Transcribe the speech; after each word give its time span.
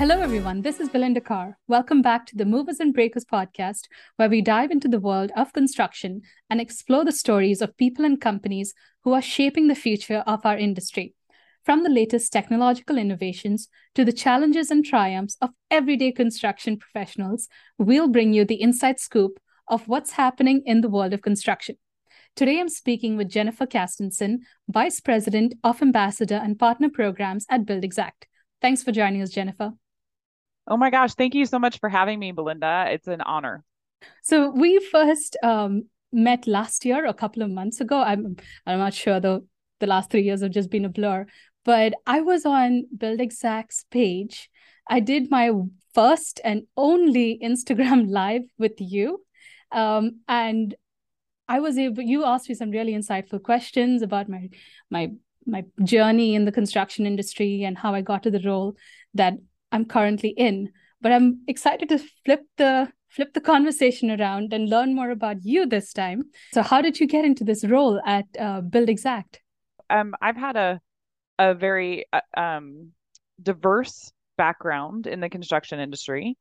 Hello, 0.00 0.18
everyone. 0.18 0.62
This 0.62 0.80
is 0.80 0.88
Belinda 0.88 1.20
Carr. 1.20 1.58
Welcome 1.68 2.00
back 2.00 2.24
to 2.24 2.34
the 2.34 2.46
Movers 2.46 2.80
and 2.80 2.94
Breakers 2.94 3.26
podcast, 3.26 3.82
where 4.16 4.30
we 4.30 4.40
dive 4.40 4.70
into 4.70 4.88
the 4.88 4.98
world 4.98 5.30
of 5.36 5.52
construction 5.52 6.22
and 6.48 6.58
explore 6.58 7.04
the 7.04 7.12
stories 7.12 7.60
of 7.60 7.76
people 7.76 8.06
and 8.06 8.18
companies 8.18 8.72
who 9.04 9.12
are 9.12 9.20
shaping 9.20 9.68
the 9.68 9.74
future 9.74 10.24
of 10.26 10.46
our 10.46 10.56
industry. 10.56 11.14
From 11.66 11.82
the 11.82 11.90
latest 11.90 12.32
technological 12.32 12.96
innovations 12.96 13.68
to 13.94 14.02
the 14.02 14.12
challenges 14.14 14.70
and 14.70 14.86
triumphs 14.86 15.36
of 15.42 15.50
everyday 15.70 16.12
construction 16.12 16.78
professionals, 16.78 17.46
we'll 17.76 18.08
bring 18.08 18.32
you 18.32 18.46
the 18.46 18.62
inside 18.62 18.98
scoop 18.98 19.38
of 19.68 19.86
what's 19.86 20.12
happening 20.12 20.62
in 20.64 20.80
the 20.80 20.88
world 20.88 21.12
of 21.12 21.20
construction. 21.20 21.76
Today, 22.34 22.58
I'm 22.58 22.70
speaking 22.70 23.18
with 23.18 23.28
Jennifer 23.28 23.66
Castenson, 23.66 24.38
Vice 24.66 24.98
President 25.00 25.56
of 25.62 25.82
Ambassador 25.82 26.40
and 26.42 26.58
Partner 26.58 26.88
Programs 26.88 27.44
at 27.50 27.66
BuildXact. 27.66 28.24
Thanks 28.62 28.82
for 28.82 28.92
joining 28.92 29.20
us, 29.20 29.28
Jennifer. 29.28 29.74
Oh 30.70 30.76
my 30.76 30.88
gosh, 30.88 31.14
thank 31.14 31.34
you 31.34 31.46
so 31.46 31.58
much 31.58 31.80
for 31.80 31.88
having 31.88 32.20
me, 32.20 32.30
Belinda. 32.30 32.86
It's 32.90 33.08
an 33.08 33.22
honor. 33.22 33.64
So 34.22 34.50
we 34.50 34.78
first 34.78 35.36
um, 35.42 35.86
met 36.12 36.46
last 36.46 36.84
year, 36.84 37.06
a 37.06 37.12
couple 37.12 37.42
of 37.42 37.50
months 37.50 37.80
ago. 37.80 38.00
I'm 38.00 38.36
I'm 38.64 38.78
not 38.78 38.94
sure 38.94 39.18
though. 39.18 39.46
The 39.80 39.88
last 39.88 40.10
three 40.10 40.22
years 40.22 40.42
have 40.42 40.52
just 40.52 40.70
been 40.70 40.84
a 40.84 40.88
blur. 40.88 41.26
But 41.64 41.94
I 42.06 42.20
was 42.20 42.46
on 42.46 42.84
BuildXact's 42.96 43.84
page. 43.90 44.48
I 44.88 45.00
did 45.00 45.28
my 45.28 45.50
first 45.92 46.40
and 46.44 46.62
only 46.76 47.40
Instagram 47.42 48.08
live 48.20 48.42
with 48.56 48.74
you, 48.78 49.24
um, 49.72 50.20
and 50.28 50.72
I 51.48 51.58
was 51.58 51.78
able. 51.78 52.04
You 52.04 52.24
asked 52.24 52.48
me 52.48 52.54
some 52.54 52.70
really 52.70 52.92
insightful 52.92 53.42
questions 53.42 54.02
about 54.02 54.28
my 54.28 54.48
my 54.88 55.10
my 55.46 55.64
journey 55.82 56.36
in 56.36 56.44
the 56.44 56.52
construction 56.52 57.06
industry 57.06 57.64
and 57.64 57.76
how 57.76 57.92
I 57.92 58.02
got 58.02 58.22
to 58.22 58.30
the 58.30 58.42
role 58.44 58.76
that 59.14 59.34
I'm 59.72 59.84
currently 59.84 60.30
in. 60.30 60.70
But 61.00 61.12
I'm 61.12 61.40
excited 61.48 61.88
to 61.88 61.98
flip 62.24 62.42
the 62.56 62.92
flip 63.08 63.34
the 63.34 63.40
conversation 63.40 64.10
around 64.10 64.52
and 64.52 64.68
learn 64.68 64.94
more 64.94 65.10
about 65.10 65.44
you 65.44 65.66
this 65.66 65.92
time. 65.92 66.24
So, 66.52 66.62
how 66.62 66.80
did 66.80 67.00
you 67.00 67.06
get 67.06 67.24
into 67.24 67.44
this 67.44 67.64
role 67.64 68.00
at 68.06 68.26
uh, 68.38 68.60
BuildXact? 68.60 69.36
Um, 69.88 70.14
I've 70.20 70.36
had 70.36 70.56
a 70.56 70.80
a 71.38 71.54
very 71.54 72.04
uh, 72.12 72.20
um, 72.36 72.90
diverse 73.42 74.12
background 74.36 75.06
in 75.06 75.20
the 75.20 75.28
construction 75.28 75.80
industry, 75.80 76.36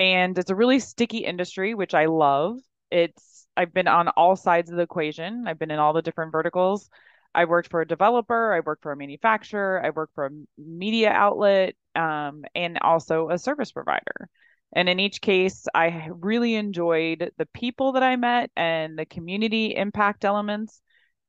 and 0.00 0.38
it's 0.38 0.50
a 0.50 0.56
really 0.56 0.80
sticky 0.80 1.18
industry, 1.18 1.74
which 1.74 1.94
I 1.94 2.06
love. 2.06 2.58
It's 2.90 3.46
I've 3.56 3.74
been 3.74 3.88
on 3.88 4.08
all 4.08 4.36
sides 4.36 4.70
of 4.70 4.76
the 4.76 4.82
equation. 4.82 5.44
I've 5.46 5.58
been 5.58 5.70
in 5.70 5.78
all 5.78 5.92
the 5.92 6.02
different 6.02 6.32
verticals. 6.32 6.88
I 7.34 7.44
worked 7.44 7.70
for 7.70 7.80
a 7.80 7.86
developer, 7.86 8.54
I 8.54 8.60
worked 8.60 8.82
for 8.82 8.92
a 8.92 8.96
manufacturer, 8.96 9.84
I 9.84 9.90
worked 9.90 10.14
for 10.14 10.26
a 10.26 10.30
media 10.56 11.10
outlet, 11.10 11.74
um, 11.98 12.44
and 12.54 12.78
also 12.80 13.28
a 13.30 13.38
service 13.38 13.72
provider. 13.72 14.28
And 14.72 14.88
in 14.88 15.00
each 15.00 15.20
case, 15.20 15.66
I 15.74 16.08
really 16.12 16.54
enjoyed 16.54 17.32
the 17.38 17.48
people 17.54 17.92
that 17.92 18.02
I 18.02 18.16
met 18.16 18.50
and 18.56 18.98
the 18.98 19.06
community 19.06 19.74
impact 19.74 20.24
elements. 20.24 20.80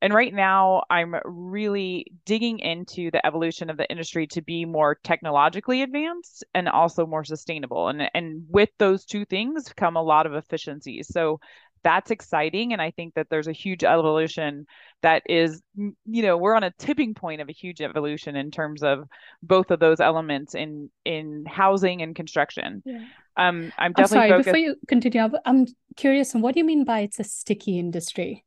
And 0.02 0.14
right 0.14 0.32
now, 0.32 0.82
I'm 0.88 1.14
really 1.24 2.06
digging 2.24 2.58
into 2.58 3.10
the 3.10 3.24
evolution 3.26 3.68
of 3.70 3.76
the 3.76 3.90
industry 3.90 4.26
to 4.28 4.42
be 4.42 4.64
more 4.64 4.98
technologically 5.02 5.82
advanced 5.82 6.44
and 6.54 6.68
also 6.68 7.06
more 7.06 7.24
sustainable. 7.24 7.88
And, 7.88 8.10
and 8.14 8.44
with 8.48 8.70
those 8.78 9.04
two 9.04 9.24
things 9.24 9.72
come 9.76 9.96
a 9.96 10.02
lot 10.02 10.26
of 10.26 10.34
efficiencies. 10.34 11.08
So 11.10 11.40
that's 11.82 12.10
exciting 12.10 12.72
and 12.72 12.82
i 12.82 12.90
think 12.90 13.14
that 13.14 13.28
there's 13.30 13.46
a 13.46 13.52
huge 13.52 13.84
evolution 13.84 14.66
that 15.02 15.22
is 15.28 15.62
you 15.76 16.22
know 16.22 16.36
we're 16.36 16.54
on 16.54 16.62
a 16.62 16.72
tipping 16.78 17.14
point 17.14 17.40
of 17.40 17.48
a 17.48 17.52
huge 17.52 17.80
evolution 17.80 18.36
in 18.36 18.50
terms 18.50 18.82
of 18.82 19.08
both 19.42 19.70
of 19.70 19.80
those 19.80 20.00
elements 20.00 20.54
in 20.54 20.90
in 21.04 21.44
housing 21.46 22.02
and 22.02 22.14
construction. 22.14 22.82
Yeah. 22.84 23.04
um 23.36 23.72
i'm 23.78 23.92
definitely 23.92 24.02
I'm 24.02 24.08
sorry 24.08 24.30
focused... 24.30 24.44
before 24.46 24.58
you 24.58 24.76
continue 24.88 25.28
i'm 25.44 25.66
curious 25.96 26.34
and 26.34 26.42
what 26.42 26.54
do 26.54 26.60
you 26.60 26.64
mean 26.64 26.84
by 26.84 27.00
it's 27.00 27.18
a 27.18 27.24
sticky 27.24 27.78
industry? 27.78 28.44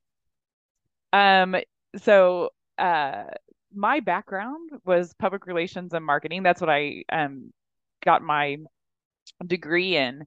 Um 1.11 1.55
so 1.97 2.49
uh 2.77 3.25
my 3.73 3.99
background 3.99 4.69
was 4.85 5.13
public 5.13 5.47
relations 5.47 5.93
and 5.93 6.05
marketing. 6.05 6.43
That's 6.43 6.61
what 6.61 6.69
i 6.69 7.03
um 7.11 7.51
got 8.03 8.21
my 8.21 8.57
degree 9.45 9.95
in 9.95 10.25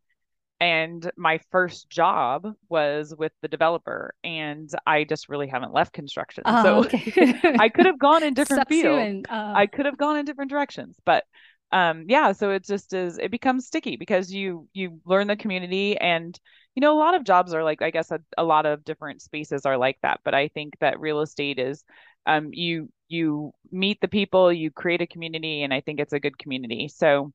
and 0.61 1.11
my 1.17 1.39
first 1.51 1.91
job 1.91 2.47
was 2.69 3.15
with 3.17 3.33
the 3.43 3.49
developer 3.49 4.15
and 4.25 4.71
i 4.87 5.05
just 5.05 5.29
really 5.29 5.47
haven't 5.47 5.73
left 5.73 5.93
construction. 5.93 6.43
Oh, 6.47 6.63
so 6.63 6.79
okay. 6.85 7.35
i 7.59 7.69
could 7.69 7.87
have 7.87 7.99
gone 7.99 8.23
in 8.23 8.35
different 8.35 8.69
fields. 8.69 9.27
uh... 9.29 9.53
i 9.55 9.67
could 9.67 9.87
have 9.87 9.99
gone 9.99 10.17
in 10.17 10.25
different 10.25 10.51
directions 10.51 10.97
but 11.05 11.25
um 11.73 12.05
yeah 12.09 12.33
so 12.33 12.51
it 12.51 12.65
just 12.65 12.93
is 12.95 13.19
it 13.19 13.31
becomes 13.31 13.67
sticky 13.67 13.97
because 13.97 14.33
you 14.33 14.69
you 14.73 15.01
learn 15.05 15.27
the 15.27 15.37
community 15.37 15.97
and 15.99 16.39
you 16.75 16.81
know 16.81 16.97
a 16.97 16.99
lot 16.99 17.15
of 17.15 17.25
jobs 17.25 17.53
are 17.53 17.65
like 17.65 17.83
i 17.83 17.91
guess 17.91 18.11
a, 18.11 18.21
a 18.39 18.45
lot 18.45 18.67
of 18.67 18.85
different 18.85 19.21
spaces 19.21 19.67
are 19.67 19.77
like 19.77 19.99
that 20.03 20.21
but 20.25 20.35
i 20.35 20.49
think 20.49 20.75
that 20.81 21.01
real 21.01 21.21
estate 21.21 21.59
is 21.59 21.85
um 22.27 22.51
you 22.53 22.89
you 23.09 23.53
meet 23.73 24.01
the 24.01 24.09
people 24.09 24.53
you 24.53 24.71
create 24.71 25.01
a 25.01 25.07
community 25.07 25.63
and 25.63 25.75
i 25.75 25.81
think 25.81 26.01
it's 26.01 26.13
a 26.13 26.21
good 26.21 26.39
community. 26.39 26.89
So 26.89 27.33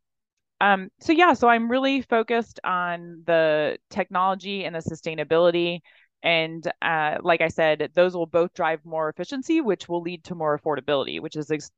um, 0.61 0.89
so 0.99 1.11
yeah, 1.11 1.33
so 1.33 1.49
I'm 1.49 1.69
really 1.69 2.03
focused 2.03 2.59
on 2.63 3.23
the 3.25 3.77
technology 3.89 4.63
and 4.63 4.75
the 4.75 4.79
sustainability. 4.79 5.79
And 6.23 6.66
uh, 6.83 7.17
like 7.23 7.41
I 7.41 7.47
said, 7.47 7.89
those 7.95 8.16
will 8.16 8.27
both 8.27 8.53
drive 8.53 8.85
more 8.85 9.09
efficiency, 9.09 9.59
which 9.59 9.89
will 9.89 10.01
lead 10.01 10.23
to 10.25 10.35
more 10.35 10.57
affordability, 10.57 11.19
which 11.19 11.35
is 11.35 11.50
ex- 11.50 11.71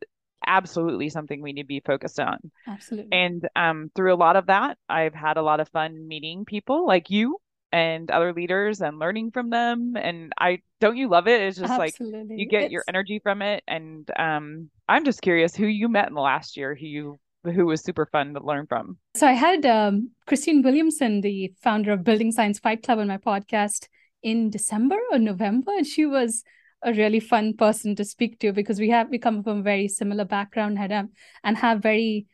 absolutely 0.45 1.07
something 1.07 1.41
we 1.41 1.53
need 1.53 1.61
to 1.61 1.67
be 1.67 1.79
focused 1.79 2.19
on. 2.19 2.39
Absolutely. 2.67 3.17
And 3.17 3.47
um, 3.55 3.89
through 3.95 4.13
a 4.13 4.16
lot 4.16 4.35
of 4.35 4.47
that, 4.47 4.77
I've 4.89 5.16
had 5.16 5.38
a 5.38 5.41
lot 5.41 5.61
of 5.61 5.69
fun 5.69 6.05
meeting 6.05 6.43
people 6.43 6.85
like 6.85 7.09
you 7.09 7.38
and 7.72 8.11
other 8.11 8.33
leaders 8.33 8.81
and 8.81 8.99
learning 8.99 9.31
from 9.31 9.49
them. 9.49 9.95
And 9.95 10.33
I 10.38 10.59
don't 10.81 10.97
you 10.97 11.07
love 11.07 11.29
it? 11.29 11.41
It's 11.41 11.57
just 11.57 11.72
absolutely. 11.72 12.19
like 12.19 12.39
you 12.39 12.47
get 12.47 12.63
it's... 12.63 12.73
your 12.73 12.83
energy 12.89 13.19
from 13.19 13.41
it. 13.41 13.63
And 13.66 14.11
um, 14.19 14.69
I'm 14.89 15.05
just 15.05 15.22
curious 15.22 15.55
who 15.55 15.67
you 15.67 15.88
met 15.88 16.09
in 16.09 16.16
the 16.16 16.22
last 16.22 16.57
year, 16.57 16.75
who 16.75 16.85
you 16.85 17.19
who 17.43 17.65
was 17.65 17.83
super 17.83 18.05
fun 18.05 18.33
to 18.33 18.43
learn 18.43 18.67
from. 18.67 18.97
So 19.15 19.27
I 19.27 19.33
had 19.33 19.65
um, 19.65 20.11
Christine 20.27 20.61
Williamson, 20.61 21.21
the 21.21 21.53
founder 21.61 21.91
of 21.91 22.03
Building 22.03 22.31
Science 22.31 22.59
Fight 22.59 22.83
Club, 22.83 22.99
on 22.99 23.07
my 23.07 23.17
podcast 23.17 23.87
in 24.21 24.49
December 24.49 24.97
or 25.11 25.19
November, 25.19 25.71
and 25.75 25.85
she 25.85 26.05
was 26.05 26.43
a 26.81 26.93
really 26.93 27.19
fun 27.19 27.53
person 27.55 27.95
to 27.95 28.05
speak 28.05 28.39
to 28.39 28.51
because 28.51 28.79
we 28.79 28.89
have 28.89 29.09
we 29.09 29.17
come 29.17 29.43
from 29.43 29.59
a 29.59 29.63
very 29.63 29.87
similar 29.87 30.25
background 30.25 30.77
had, 30.77 30.91
um, 30.91 31.09
and 31.43 31.57
have 31.57 31.81
very 31.81 32.27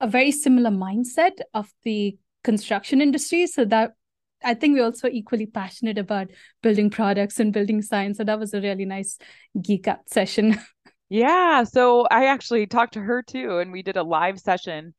a 0.00 0.06
very 0.06 0.32
similar 0.32 0.70
mindset 0.70 1.38
of 1.54 1.70
the 1.84 2.16
construction 2.42 3.00
industry. 3.00 3.46
So 3.46 3.64
that 3.66 3.92
I 4.42 4.54
think 4.54 4.74
we're 4.74 4.84
also 4.84 5.08
equally 5.08 5.46
passionate 5.46 5.98
about 5.98 6.30
building 6.62 6.90
products 6.90 7.38
and 7.38 7.52
building 7.52 7.82
science. 7.82 8.16
So 8.18 8.24
that 8.24 8.38
was 8.38 8.54
a 8.54 8.60
really 8.60 8.86
nice 8.86 9.18
geek 9.60 9.86
up 9.86 10.02
session. 10.06 10.58
Yeah. 11.10 11.64
So 11.64 12.06
I 12.10 12.26
actually 12.26 12.66
talked 12.66 12.94
to 12.94 13.00
her 13.00 13.22
too, 13.22 13.58
and 13.58 13.72
we 13.72 13.82
did 13.82 13.96
a 13.96 14.02
live 14.02 14.38
session. 14.40 14.94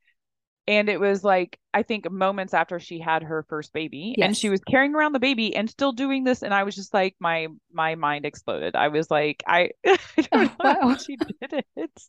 And 0.68 0.90
it 0.90 1.00
was 1.00 1.24
like, 1.24 1.58
I 1.74 1.82
think 1.82 2.10
moments 2.12 2.54
after 2.54 2.80
she 2.80 3.00
had 3.00 3.24
her 3.24 3.44
first 3.50 3.74
baby, 3.74 4.14
yes. 4.16 4.26
and 4.26 4.38
she 4.38 4.50
was 4.50 4.62
carrying 4.62 4.94
around 4.94 5.14
the 5.14 5.20
baby 5.20 5.56
and 5.56 5.68
still 5.68 5.92
doing 5.92 6.24
this. 6.24 6.44
And 6.44 6.54
I 6.54 6.64
was 6.64 6.76
just 6.76 6.94
like, 6.94 7.16
my 7.20 7.48
my 7.74 7.96
mind 7.96 8.26
exploded. 8.26 8.76
I 8.76 8.90
was 8.90 9.10
like, 9.10 9.42
I, 9.48 9.72
I 9.86 9.98
don't 10.32 10.34
know 10.64 10.74
wow. 10.74 10.78
how 10.82 10.98
she 10.98 11.16
did 11.16 11.66
it. 11.76 12.02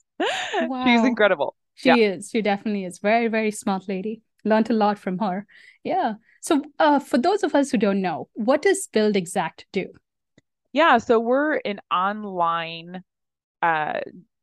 Wow. 0.63 0.85
She's 0.85 1.05
incredible. 1.05 1.57
She 1.75 1.89
yeah. 1.89 1.97
is. 1.97 2.29
She 2.31 2.43
definitely 2.43 2.85
is. 2.85 2.99
Very, 2.99 3.29
very 3.29 3.51
smart 3.53 3.89
lady. 3.89 4.21
Learned 4.45 4.71
a 4.71 4.75
lot 4.75 4.99
from 4.99 5.19
her. 5.19 5.47
Yeah. 5.83 6.15
So 6.41 6.63
uh, 6.79 6.99
for 6.99 7.19
those 7.19 7.43
of 7.45 7.55
us 7.55 7.71
who 7.71 7.79
don't 7.79 8.03
know, 8.03 8.29
what 8.35 8.63
does 8.63 8.89
Build 8.93 9.17
Exact 9.17 9.67
do? 9.73 9.87
Yeah. 10.73 10.99
So 10.99 11.19
we're 11.19 11.61
an 11.65 11.81
online 11.91 13.03
uh, 13.63 14.01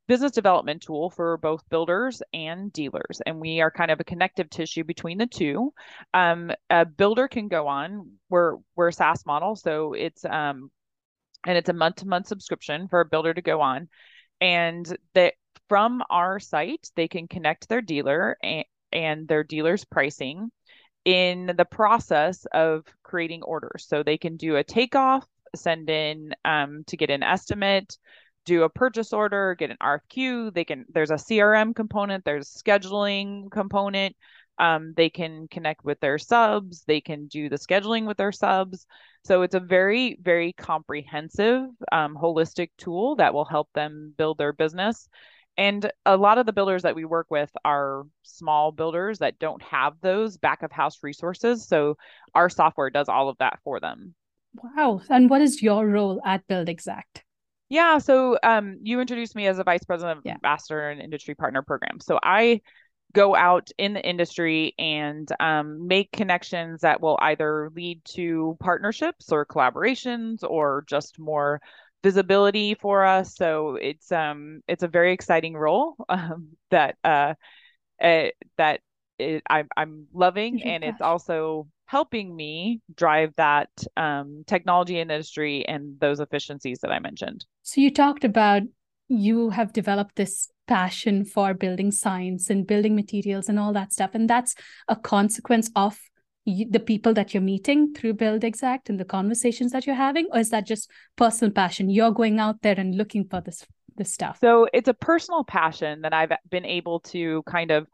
business 0.08 0.32
development 0.32 0.82
tool 0.82 1.08
for 1.08 1.36
both 1.36 1.68
builders 1.68 2.20
and 2.34 2.72
dealers. 2.72 3.22
And 3.24 3.38
we 3.38 3.60
are 3.60 3.70
kind 3.70 3.92
of 3.92 4.00
a 4.00 4.04
connective 4.04 4.50
tissue 4.50 4.82
between 4.82 5.18
the 5.18 5.26
two. 5.26 5.72
Um, 6.12 6.50
a 6.68 6.84
builder 6.84 7.28
can 7.28 7.46
go 7.46 7.68
on, 7.68 8.14
we're, 8.28 8.56
we're 8.74 8.88
a 8.88 8.92
SaaS 8.92 9.24
model. 9.24 9.54
So 9.54 9.92
it's, 9.92 10.24
um, 10.24 10.72
and 11.46 11.56
it's 11.56 11.68
a 11.68 11.74
month 11.74 11.96
to 11.96 12.08
month 12.08 12.26
subscription 12.26 12.88
for 12.88 13.00
a 13.00 13.04
builder 13.04 13.32
to 13.32 13.40
go 13.40 13.60
on. 13.60 13.88
And 14.40 14.96
that 15.14 15.34
from 15.68 16.02
our 16.10 16.40
site, 16.40 16.90
they 16.96 17.06
can 17.06 17.28
connect 17.28 17.68
their 17.68 17.80
dealer 17.80 18.36
and, 18.42 18.64
and 18.92 19.28
their 19.28 19.44
dealer's 19.44 19.84
pricing 19.84 20.50
in 21.04 21.54
the 21.56 21.64
process 21.64 22.46
of 22.52 22.84
creating 23.04 23.42
orders. 23.42 23.86
So 23.86 24.02
they 24.02 24.18
can 24.18 24.36
do 24.36 24.56
a 24.56 24.64
takeoff, 24.64 25.24
send 25.54 25.88
in 25.88 26.34
um, 26.44 26.82
to 26.88 26.96
get 26.96 27.10
an 27.10 27.22
estimate, 27.22 27.96
do 28.44 28.62
a 28.62 28.68
purchase 28.68 29.12
order, 29.12 29.54
get 29.58 29.70
an 29.70 29.76
RFQ. 29.82 30.54
They 30.54 30.64
can 30.64 30.84
there's 30.92 31.10
a 31.10 31.14
CRM 31.14 31.74
component, 31.74 32.24
there's 32.24 32.48
scheduling 32.48 33.50
component. 33.50 34.16
Um, 34.58 34.92
they 34.94 35.08
can 35.08 35.48
connect 35.48 35.84
with 35.84 36.00
their 36.00 36.18
subs. 36.18 36.84
They 36.86 37.00
can 37.00 37.28
do 37.28 37.48
the 37.48 37.56
scheduling 37.56 38.06
with 38.06 38.18
their 38.18 38.32
subs. 38.32 38.86
So 39.24 39.42
it's 39.42 39.54
a 39.54 39.60
very 39.60 40.18
very 40.20 40.52
comprehensive, 40.52 41.62
um, 41.92 42.16
holistic 42.16 42.70
tool 42.78 43.16
that 43.16 43.34
will 43.34 43.44
help 43.44 43.68
them 43.74 44.14
build 44.16 44.38
their 44.38 44.52
business. 44.52 45.08
And 45.56 45.90
a 46.06 46.16
lot 46.16 46.38
of 46.38 46.46
the 46.46 46.52
builders 46.52 46.82
that 46.82 46.94
we 46.94 47.04
work 47.04 47.26
with 47.30 47.50
are 47.64 48.04
small 48.22 48.72
builders 48.72 49.18
that 49.18 49.38
don't 49.38 49.62
have 49.62 49.94
those 50.00 50.38
back 50.38 50.62
of 50.62 50.72
house 50.72 50.98
resources. 51.02 51.66
So 51.66 51.96
our 52.34 52.48
software 52.48 52.90
does 52.90 53.08
all 53.08 53.28
of 53.28 53.36
that 53.38 53.58
for 53.64 53.80
them. 53.80 54.14
Wow. 54.54 55.02
And 55.08 55.28
what 55.28 55.42
is 55.42 55.62
your 55.62 55.86
role 55.86 56.20
at 56.24 56.46
Buildxact? 56.48 57.22
Yeah, 57.70 57.98
so 57.98 58.36
um, 58.42 58.78
you 58.82 59.00
introduced 59.00 59.36
me 59.36 59.46
as 59.46 59.60
a 59.60 59.64
vice 59.64 59.84
president 59.84 60.18
of 60.18 60.26
yeah. 60.26 60.34
ambassador 60.34 60.90
and 60.90 61.00
industry 61.00 61.36
partner 61.36 61.62
program. 61.62 62.00
So 62.00 62.18
I 62.20 62.62
go 63.12 63.34
out 63.36 63.70
in 63.78 63.94
the 63.94 64.04
industry 64.04 64.74
and 64.76 65.28
um, 65.38 65.86
make 65.86 66.10
connections 66.10 66.80
that 66.80 67.00
will 67.00 67.16
either 67.22 67.70
lead 67.74 68.04
to 68.16 68.56
partnerships 68.60 69.30
or 69.30 69.46
collaborations 69.46 70.42
or 70.42 70.84
just 70.88 71.18
more 71.18 71.60
visibility 72.02 72.74
for 72.74 73.04
us. 73.04 73.36
So 73.36 73.76
it's 73.76 74.10
um 74.10 74.62
it's 74.66 74.82
a 74.82 74.88
very 74.88 75.12
exciting 75.12 75.54
role 75.54 75.94
um, 76.08 76.56
that 76.70 76.96
uh, 77.04 77.34
uh 78.02 78.28
that 78.56 78.80
it, 79.18 79.42
I'm 79.48 79.68
I'm 79.76 80.06
loving, 80.12 80.62
and 80.62 80.82
gosh. 80.82 80.92
it's 80.92 81.00
also 81.00 81.68
helping 81.90 82.36
me 82.36 82.80
drive 82.94 83.32
that 83.36 83.68
um, 83.96 84.44
technology 84.46 85.00
industry 85.00 85.66
and 85.66 85.98
those 85.98 86.20
efficiencies 86.20 86.78
that 86.78 86.92
I 86.92 87.00
mentioned. 87.00 87.44
So 87.62 87.80
you 87.80 87.90
talked 87.92 88.22
about 88.22 88.62
you 89.08 89.50
have 89.50 89.72
developed 89.72 90.14
this 90.14 90.48
passion 90.68 91.24
for 91.24 91.52
building 91.52 91.90
science 91.90 92.48
and 92.48 92.64
building 92.64 92.94
materials 92.94 93.48
and 93.48 93.58
all 93.58 93.72
that 93.72 93.92
stuff, 93.92 94.10
and 94.14 94.30
that's 94.30 94.54
a 94.86 94.94
consequence 94.94 95.68
of 95.74 95.98
the 96.46 96.78
people 96.78 97.12
that 97.14 97.34
you're 97.34 97.42
meeting 97.42 97.92
through 97.92 98.14
Buildxact 98.14 98.88
and 98.88 99.00
the 99.00 99.04
conversations 99.04 99.72
that 99.72 99.84
you're 99.84 99.96
having, 99.96 100.28
or 100.32 100.38
is 100.38 100.50
that 100.50 100.68
just 100.68 100.88
personal 101.16 101.52
passion? 101.52 101.90
You're 101.90 102.12
going 102.12 102.38
out 102.38 102.62
there 102.62 102.78
and 102.78 102.94
looking 102.94 103.24
for 103.24 103.40
this 103.40 103.66
this 103.96 104.14
stuff. 104.14 104.38
So 104.40 104.68
it's 104.72 104.88
a 104.88 104.94
personal 104.94 105.42
passion 105.42 106.02
that 106.02 106.14
I've 106.14 106.32
been 106.48 106.64
able 106.64 107.00
to 107.14 107.42
kind 107.50 107.72
of 107.72 107.88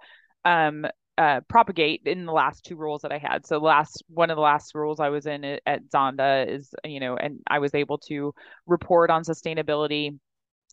um, 0.45 0.87
uh, 1.19 1.41
propagate 1.49 2.03
in 2.05 2.27
the 2.27 2.33
last 2.33 2.65
two 2.65 2.77
roles 2.77 3.03
that 3.03 3.13
I 3.13 3.19
had. 3.19 3.47
So 3.47 3.59
last 3.59 4.03
one 4.09 4.31
of 4.31 4.37
the 4.37 4.43
last 4.43 4.75
roles 4.75 5.01
I 5.01 5.09
was 5.09 5.27
in 5.27 5.45
at 5.45 5.89
Zonda 5.91 6.49
is 6.49 6.75
you 6.85 7.01
know, 7.01 7.17
and 7.17 7.41
I 7.49 7.59
was 7.59 7.75
able 7.75 7.99
to 7.99 8.35
report 8.67 9.11
on 9.11 9.23
sustainability. 9.25 10.19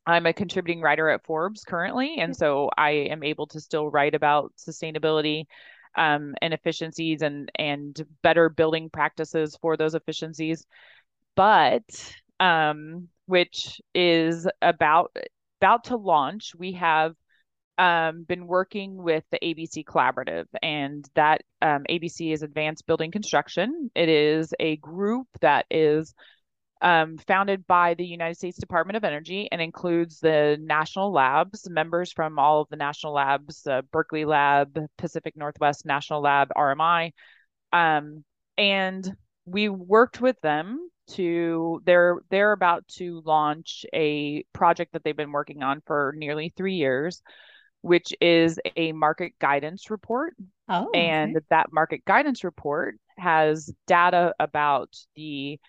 I'm 0.05 0.25
a 0.25 0.33
contributing 0.33 0.81
writer 0.81 1.09
at 1.09 1.25
Forbes 1.25 1.63
currently, 1.63 2.17
and 2.19 2.35
so 2.35 2.69
I 2.77 2.91
am 2.91 3.23
able 3.23 3.47
to 3.47 3.61
still 3.61 3.89
write 3.89 4.15
about 4.15 4.51
sustainability 4.57 5.45
um, 5.95 6.35
and 6.41 6.53
efficiencies 6.53 7.21
and 7.21 7.49
and 7.55 8.05
better 8.21 8.49
building 8.49 8.89
practices 8.89 9.57
for 9.61 9.77
those 9.77 9.95
efficiencies. 9.95 10.65
But 11.35 11.83
um, 12.39 13.07
which 13.27 13.79
is 13.95 14.47
about 14.61 15.15
about 15.61 15.85
to 15.85 15.95
launch, 15.95 16.53
we 16.57 16.73
have 16.73 17.15
um, 17.77 18.23
been 18.23 18.47
working 18.47 18.95
with 18.97 19.23
the 19.31 19.39
ABC 19.39 19.83
Collaborative, 19.83 20.45
and 20.61 21.07
that 21.15 21.41
um, 21.61 21.83
ABC 21.89 22.33
is 22.33 22.43
Advanced 22.43 22.85
Building 22.85 23.11
Construction. 23.11 23.89
It 23.95 24.09
is 24.09 24.53
a 24.59 24.77
group 24.77 25.27
that 25.41 25.65
is 25.71 26.13
um, 26.81 27.17
founded 27.17 27.65
by 27.65 27.93
the 27.93 28.05
United 28.05 28.35
States 28.35 28.59
Department 28.59 28.97
of 28.97 29.05
Energy 29.05 29.47
and 29.51 29.61
includes 29.61 30.19
the 30.19 30.57
national 30.61 31.13
labs, 31.13 31.67
members 31.69 32.11
from 32.11 32.37
all 32.37 32.61
of 32.61 32.67
the 32.69 32.75
national 32.75 33.13
labs, 33.13 33.65
uh, 33.65 33.81
Berkeley 33.91 34.25
Lab, 34.25 34.77
Pacific 34.97 35.35
Northwest 35.37 35.85
National 35.85 36.21
Lab, 36.21 36.49
RMI. 36.55 37.11
Um, 37.71 38.23
and 38.57 39.09
we 39.45 39.69
worked 39.69 40.21
with 40.21 40.39
them 40.41 40.89
to 41.05 41.81
they're 41.85 42.17
they're 42.29 42.53
about 42.53 42.87
to 42.87 43.21
launch 43.25 43.85
a 43.93 44.43
project 44.53 44.93
that 44.93 45.03
they've 45.03 45.17
been 45.17 45.33
working 45.33 45.63
on 45.63 45.81
for 45.85 46.13
nearly 46.15 46.53
three 46.55 46.75
years 46.75 47.21
which 47.83 48.13
is 48.21 48.59
a 48.77 48.93
market 48.93 49.33
guidance 49.39 49.91
report 49.91 50.33
oh, 50.69 50.89
and 50.95 51.35
okay. 51.35 51.45
that 51.49 51.67
market 51.73 52.03
guidance 52.05 52.45
report 52.45 52.95
has 53.17 53.69
data 53.87 54.33
about 54.39 54.95
the 55.17 55.59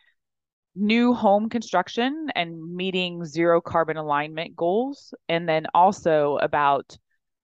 new 0.77 1.13
home 1.13 1.49
construction 1.49 2.29
and 2.37 2.75
meeting 2.75 3.25
zero 3.25 3.61
carbon 3.61 3.97
alignment 3.97 4.55
goals, 4.55 5.13
and 5.29 5.49
then 5.49 5.67
also 5.75 6.39
about 6.39 6.97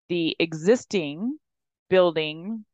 the 0.09 0.37
existing 0.39 1.37
building 1.89 2.65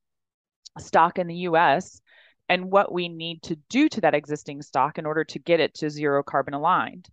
stock 0.78 1.18
in 1.18 1.26
the 1.26 1.34
US 1.48 2.02
and 2.50 2.70
what 2.70 2.92
we 2.92 3.08
need 3.08 3.42
to 3.44 3.56
do 3.70 3.88
to 3.88 4.02
that 4.02 4.14
existing 4.14 4.60
stock 4.60 4.98
in 4.98 5.06
order 5.06 5.24
to 5.24 5.38
get 5.38 5.60
it 5.60 5.72
to 5.74 5.88
zero 5.88 6.22
carbon 6.22 6.52
aligned. 6.52 7.08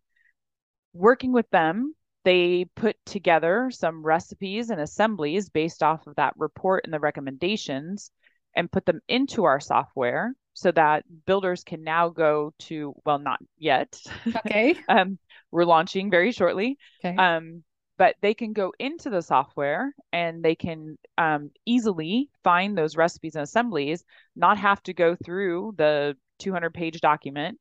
Working 0.92 1.32
with 1.32 1.50
them, 1.52 1.96
they 2.24 2.66
put 2.76 2.96
together 3.06 3.70
some 3.72 4.04
recipes 4.04 4.70
and 4.70 4.80
assemblies 4.80 5.50
based 5.50 5.84
off 5.84 6.08
of 6.08 6.16
that 6.16 6.34
report 6.38 6.84
and 6.84 6.94
the 6.94 7.00
recommendations 7.00 8.12
and 8.56 8.72
put 8.72 8.86
them 8.86 9.02
into 9.08 9.44
our 9.44 9.60
software 9.60 10.34
so 10.54 10.72
that 10.72 11.04
builders 11.26 11.64
can 11.64 11.84
now 11.84 12.10
go 12.10 12.54
to 12.60 12.94
well 13.06 13.20
not 13.20 13.40
yet. 13.58 14.00
Okay. 14.38 14.76
Um, 14.88 15.18
we're 15.52 15.66
launching 15.66 16.10
very 16.10 16.32
shortly. 16.32 16.78
Okay. 17.04 17.16
um, 17.16 17.64
but 17.98 18.16
they 18.22 18.34
can 18.34 18.54
go 18.54 18.74
into 18.80 19.10
the 19.10 19.22
software 19.22 19.94
and 20.12 20.44
they 20.44 20.56
can 20.56 20.98
um, 21.18 21.52
easily 21.66 22.30
find 22.44 22.78
those 22.78 22.98
recipes 22.98 23.36
and 23.36 23.44
assemblies 23.44 24.04
not 24.36 24.58
have 24.58 24.82
to 24.84 24.94
go 24.94 25.16
through 25.24 25.74
the 25.78 26.18
200 26.40 26.74
page 26.74 27.00
document 27.02 27.60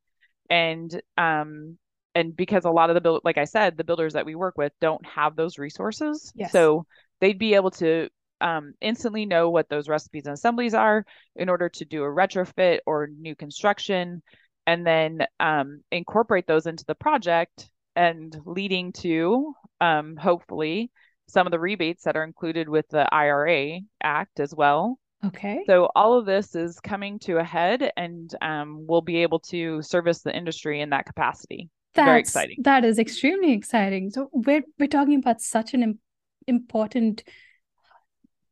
and 0.48 1.00
um, 1.18 1.76
and 2.14 2.36
because 2.36 2.64
a 2.64 2.70
lot 2.70 2.90
of 2.90 2.94
the 2.94 3.00
build 3.00 3.20
like 3.24 3.38
i 3.38 3.44
said 3.44 3.76
the 3.76 3.84
builders 3.84 4.12
that 4.12 4.26
we 4.26 4.34
work 4.34 4.56
with 4.56 4.72
don't 4.80 5.04
have 5.06 5.36
those 5.36 5.58
resources 5.58 6.32
yes. 6.34 6.52
so 6.52 6.84
they'd 7.20 7.38
be 7.38 7.54
able 7.54 7.70
to 7.70 8.08
um, 8.42 8.74
instantly 8.80 9.24
know 9.24 9.48
what 9.48 9.68
those 9.68 9.88
recipes 9.88 10.26
and 10.26 10.34
assemblies 10.34 10.74
are 10.74 11.06
in 11.36 11.48
order 11.48 11.68
to 11.68 11.84
do 11.84 12.02
a 12.02 12.06
retrofit 12.06 12.80
or 12.86 13.06
new 13.06 13.34
construction, 13.34 14.22
and 14.66 14.86
then 14.86 15.24
um, 15.40 15.82
incorporate 15.90 16.46
those 16.46 16.66
into 16.66 16.84
the 16.86 16.94
project 16.94 17.70
and 17.96 18.36
leading 18.44 18.92
to 18.92 19.54
um, 19.80 20.16
hopefully 20.16 20.90
some 21.28 21.46
of 21.46 21.50
the 21.50 21.60
rebates 21.60 22.04
that 22.04 22.16
are 22.16 22.24
included 22.24 22.68
with 22.68 22.86
the 22.88 23.08
IRA 23.14 23.78
Act 24.02 24.40
as 24.40 24.54
well. 24.54 24.98
Okay. 25.24 25.62
So 25.66 25.88
all 25.94 26.18
of 26.18 26.26
this 26.26 26.56
is 26.56 26.80
coming 26.80 27.20
to 27.20 27.38
a 27.38 27.44
head, 27.44 27.92
and 27.96 28.34
um, 28.42 28.86
we'll 28.88 29.02
be 29.02 29.22
able 29.22 29.38
to 29.50 29.80
service 29.82 30.22
the 30.22 30.36
industry 30.36 30.80
in 30.80 30.90
that 30.90 31.06
capacity. 31.06 31.70
That's, 31.94 32.06
Very 32.06 32.20
exciting. 32.20 32.56
That 32.60 32.84
is 32.84 32.98
extremely 32.98 33.52
exciting. 33.52 34.10
So 34.10 34.30
we're 34.32 34.62
we're 34.78 34.88
talking 34.88 35.18
about 35.18 35.40
such 35.40 35.74
an 35.74 35.98
important 36.46 37.24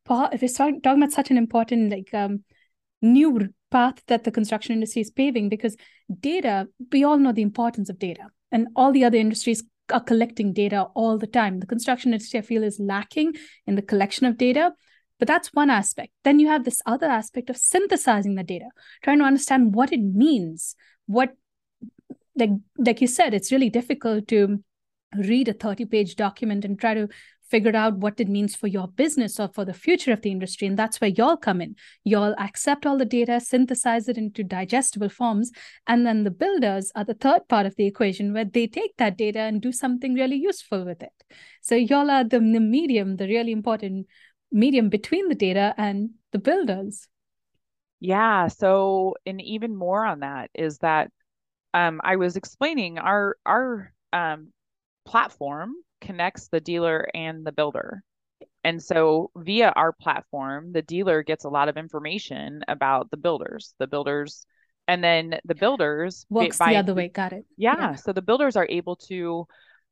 part. 0.05 0.35
if 0.35 0.43
we're 0.43 0.49
talking 0.49 0.83
about 0.85 1.13
such 1.13 1.31
an 1.31 1.39
important 1.39 1.91
like 1.91 2.13
um, 2.13 2.45
new 3.03 3.49
path 3.71 4.03
that 4.09 4.25
the 4.25 4.31
construction 4.31 4.75
industry 4.75 5.03
is 5.03 5.11
paving 5.11 5.49
because 5.49 5.77
data 6.21 6.69
we 6.93 7.05
all 7.05 7.19
know 7.19 7.33
the 7.33 7.43
importance 7.43 7.89
of 7.89 7.99
data 7.99 8.25
and 8.51 8.67
all 8.75 8.93
the 8.93 9.05
other 9.05 9.17
industries 9.17 9.63
are 9.93 10.01
collecting 10.01 10.53
data 10.53 10.83
all 10.95 11.19
the 11.19 11.27
time 11.27 11.61
the 11.61 11.67
construction 11.67 12.13
industry 12.13 12.39
i 12.39 12.43
feel 12.43 12.63
is 12.63 12.81
lacking 12.81 13.33
in 13.67 13.77
the 13.77 13.83
collection 13.83 14.27
of 14.27 14.37
data 14.37 14.73
but 15.19 15.29
that's 15.29 15.53
one 15.53 15.71
aspect 15.71 16.13
then 16.25 16.39
you 16.39 16.49
have 16.49 16.65
this 16.65 16.83
other 16.85 17.07
aspect 17.07 17.49
of 17.49 17.57
synthesizing 17.57 18.35
the 18.35 18.43
data 18.43 18.67
trying 19.03 19.19
to 19.19 19.25
understand 19.25 19.75
what 19.75 19.93
it 19.93 20.01
means 20.01 20.75
what 21.07 21.35
like 22.41 22.51
like 22.79 23.01
you 23.01 23.07
said 23.07 23.35
it's 23.35 23.53
really 23.53 23.71
difficult 23.71 24.27
to 24.29 24.63
read 25.17 25.49
a 25.49 25.53
30 25.53 25.85
page 25.87 26.17
document 26.17 26.65
and 26.65 26.79
try 26.79 26.95
to 26.95 27.09
figure 27.51 27.75
out 27.75 27.97
what 27.97 28.21
it 28.21 28.29
means 28.29 28.55
for 28.55 28.69
your 28.69 28.87
business 28.87 29.41
or 29.41 29.49
for 29.49 29.65
the 29.65 29.75
future 29.75 30.13
of 30.13 30.23
the 30.23 30.31
industry. 30.31 30.69
And 30.69 30.79
that's 30.79 31.01
where 31.01 31.11
y'all 31.11 31.37
come 31.37 31.61
in. 31.61 31.75
Y'all 32.05 32.35
accept 32.39 32.87
all 32.87 32.97
the 32.97 33.05
data, 33.05 33.41
synthesize 33.41 34.09
it 34.09 34.17
into 34.17 34.45
digestible 34.45 35.09
forms. 35.09 35.51
And 35.87 36.07
then 36.07 36.23
the 36.23 36.31
builders 36.31 36.93
are 36.95 37.05
the 37.05 37.15
third 37.15 37.49
part 37.49 37.67
of 37.67 37.75
the 37.75 37.87
equation 37.87 38.33
where 38.33 38.45
they 38.45 38.69
take 38.69 38.97
that 38.99 39.19
data 39.19 39.41
and 39.41 39.61
do 39.61 39.73
something 39.73 40.15
really 40.15 40.37
useful 40.37 40.85
with 40.85 41.03
it. 41.03 41.13
So 41.61 41.75
y'all 41.75 42.11
are 42.11 42.25
the, 42.25 42.39
the 42.39 42.61
medium, 42.61 43.17
the 43.17 43.27
really 43.27 43.53
important 43.53 44.07
medium 44.53 44.89
between 44.89 45.29
the 45.29 45.35
data 45.35 45.75
and 45.77 46.11
the 46.31 46.39
builders. 46.39 47.09
Yeah. 47.99 48.47
So, 48.47 49.17
and 49.27 49.43
even 49.43 49.77
more 49.77 50.05
on 50.05 50.21
that 50.21 50.51
is 50.55 50.79
that 50.79 51.11
um, 51.75 52.01
I 52.03 52.17
was 52.17 52.37
explaining 52.37 52.99
our 52.99 53.37
our 53.47 53.93
um, 54.13 54.53
platform 55.07 55.75
connects 56.01 56.49
the 56.49 56.61
dealer 56.61 57.09
and 57.15 57.45
the 57.45 57.53
builder. 57.53 58.03
And 58.63 58.83
so 58.83 59.31
via 59.37 59.73
our 59.75 59.93
platform, 59.93 60.73
the 60.73 60.83
dealer 60.83 61.23
gets 61.23 61.45
a 61.45 61.49
lot 61.49 61.69
of 61.69 61.77
information 61.77 62.63
about 62.69 63.11
the 63.11 63.17
builders, 63.17 63.75
the 63.79 63.87
builders, 63.87 64.45
and 64.87 65.03
then 65.03 65.41
the 65.45 65.55
builders 65.55 66.27
works 66.29 66.59
by, 66.59 66.73
the 66.73 66.79
other 66.79 66.95
way. 66.95 67.09
Got 67.09 67.33
it. 67.33 67.47
Yeah, 67.57 67.77
yeah. 67.79 67.95
So 67.95 68.13
the 68.13 68.23
builders 68.23 68.57
are 68.57 68.67
able 68.69 68.97
to 69.09 69.47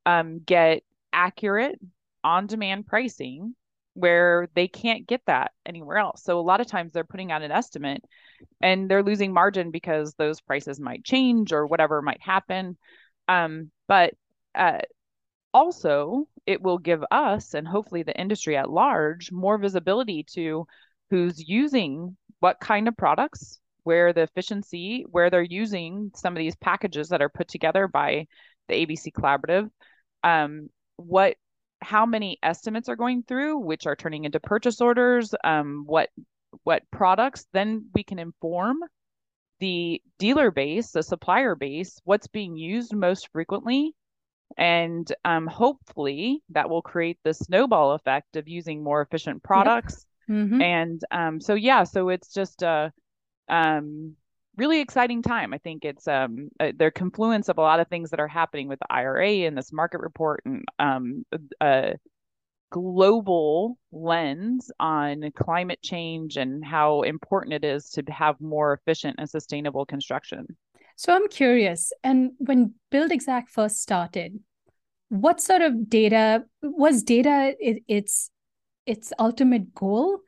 um, 0.05 0.41
get 0.45 0.83
accurate 1.13 1.79
on 2.23 2.47
demand 2.47 2.87
pricing 2.87 3.55
where 3.99 4.49
they 4.55 4.69
can't 4.69 5.07
get 5.07 5.23
that 5.27 5.53
anywhere 5.67 5.99
else. 5.99 6.23
So 6.23 6.39
a 6.39 6.43
lot 6.43 6.61
of 6.61 6.69
times 6.69 6.93
they're 6.93 7.05
putting 7.05 7.33
out 7.33 7.43
an 7.43 7.51
estimate 7.51 8.05
and 8.61 8.89
they're 8.89 9.03
losing 9.03 9.33
margin 9.33 9.71
because 9.71 10.15
those 10.15 10.41
prices 10.41 10.79
might 10.79 11.05
change 11.05 11.53
or 11.53 11.67
whatever 11.67 12.01
might 12.01 12.23
happen. 12.23 12.77
Um, 13.27 13.71
but 13.89 14.15
uh, 14.55 14.81
also 15.53 16.29
it 16.47 16.63
will 16.63 16.79
give 16.79 17.03
us 17.11 17.55
and 17.55 17.67
hopefully 17.67 18.03
the 18.03 18.19
industry 18.19 18.57
at 18.57 18.71
large 18.71 19.33
more 19.33 19.59
visibility 19.59 20.23
to 20.23 20.67
who's 21.11 21.49
using 21.49 22.17
what 22.41 22.61
kind 22.61 22.87
of 22.87 22.97
products 22.97 23.59
where 23.83 24.13
the 24.13 24.23
efficiency 24.23 25.05
where 25.11 25.31
they're 25.31 25.43
using 25.43 26.11
some 26.15 26.35
of 26.35 26.39
these 26.39 26.57
packages 26.57 27.09
that 27.09 27.23
are 27.23 27.29
put 27.29 27.49
together 27.49 27.89
by 27.89 28.27
the 28.69 28.87
abc 28.87 29.11
collaborative 29.13 29.71
um, 30.23 30.69
what 30.97 31.37
how 31.81 32.07
many 32.07 32.39
estimates 32.43 32.89
are 32.89 32.97
going 32.97 33.23
through 33.23 33.59
which 33.59 33.87
are 33.87 33.97
turning 33.97 34.25
into 34.25 34.41
purchase 34.41 34.81
orders 34.81 35.35
um, 35.45 35.85
what 35.87 36.09
what 36.65 36.83
products 36.91 37.47
then 37.53 37.87
we 37.95 38.03
can 38.03 38.19
inform 38.19 38.79
the 39.61 40.01
dealer 40.19 40.51
base 40.51 40.91
the 40.93 41.03
supplier 41.03 41.55
base 41.55 42.01
what's 42.05 42.29
being 42.29 42.57
used 42.57 42.95
most 42.95 43.29
frequently 43.33 43.95
and 44.57 45.13
um, 45.25 45.47
hopefully 45.47 46.43
that 46.51 46.71
will 46.71 46.83
create 46.83 47.19
the 47.23 47.35
snowball 47.35 47.93
effect 47.93 48.37
of 48.37 48.49
using 48.49 48.83
more 48.83 49.03
efficient 49.03 49.43
products 49.43 50.07
yep. 50.29 50.39
mm-hmm. 50.39 50.63
and 50.63 51.01
um, 51.11 51.41
so 51.41 51.55
yeah 51.55 51.85
so 51.85 52.09
it's 52.09 52.33
just 52.33 52.63
a 52.63 52.93
um, 53.49 54.15
really 54.59 54.81
exciting 54.81 55.23
time 55.23 55.55
i 55.55 55.59
think 55.59 55.85
it's 55.85 56.07
um, 56.07 56.51
a, 56.61 56.73
their 56.73 56.91
confluence 56.91 57.49
of 57.49 57.59
a 57.59 57.63
lot 57.63 57.81
of 57.81 57.89
things 57.89 58.11
that 58.11 58.21
are 58.21 58.29
happening 58.29 58.69
with 58.69 58.79
the 58.81 58.93
ira 58.93 59.47
and 59.47 59.57
this 59.57 59.73
market 59.73 60.01
report 60.01 60.43
and 60.45 60.65
um, 60.79 61.25
a 61.63 61.95
global 62.71 63.79
lens 63.93 64.71
on 64.79 65.31
climate 65.35 65.81
change 65.83 66.37
and 66.37 66.63
how 66.63 67.01
important 67.01 67.55
it 67.55 67.65
is 67.65 67.89
to 67.89 68.03
have 68.09 68.39
more 68.41 68.75
efficient 68.75 69.17
and 69.19 69.31
sustainable 69.31 69.87
construction 69.87 70.47
so 70.99 71.15
I'm 71.15 71.29
curious, 71.29 71.93
and 72.03 72.33
when 72.39 72.75
Buildxact 72.91 73.51
first 73.51 73.81
started, 73.81 74.41
what 75.11 75.41
sort 75.41 75.63
of 75.63 75.89
data 75.89 76.43
was 76.61 77.05
data 77.05 77.55
it, 77.61 77.85
its 77.87 78.33
its 78.85 79.13
ultimate 79.17 79.73
goal? 79.75 80.19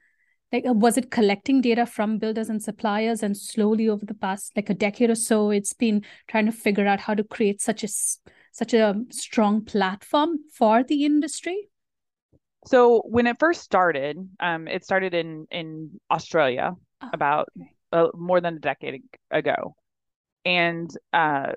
Like, 0.53 0.67
uh, 0.67 0.73
was 0.73 0.97
it 0.97 1.11
collecting 1.11 1.61
data 1.61 1.87
from 1.87 2.19
builders 2.19 2.49
and 2.49 2.63
suppliers, 2.63 3.23
and 3.23 3.37
slowly 3.37 3.89
over 3.89 4.05
the 4.05 4.15
past 4.15 4.53
like 4.57 4.69
a 4.71 4.75
decade 4.75 5.11
or 5.11 5.15
so, 5.15 5.51
it's 5.51 5.73
been 5.73 6.05
trying 6.27 6.47
to 6.47 6.53
figure 6.53 6.87
out 6.87 7.01
how 7.01 7.15
to 7.15 7.25
create 7.25 7.61
such 7.61 7.85
a 7.85 7.89
such 8.53 8.75
a 8.75 8.97
strong 9.11 9.65
platform 9.65 10.39
for 10.53 10.83
the 10.83 11.05
industry? 11.05 11.69
So 12.67 13.03
when 13.07 13.27
it 13.27 13.37
first 13.39 13.63
started, 13.63 14.19
um, 14.41 14.67
it 14.69 14.85
started 14.85 15.15
in 15.15 15.47
in 15.51 16.01
Australia 16.11 16.73
oh, 17.01 17.11
about 17.13 17.49
okay. 17.57 17.71
uh, 17.93 18.09
more 18.15 18.41
than 18.41 18.57
a 18.57 18.61
decade 18.61 19.03
ago, 19.31 19.77
and 20.45 20.91
uh, 21.13 21.53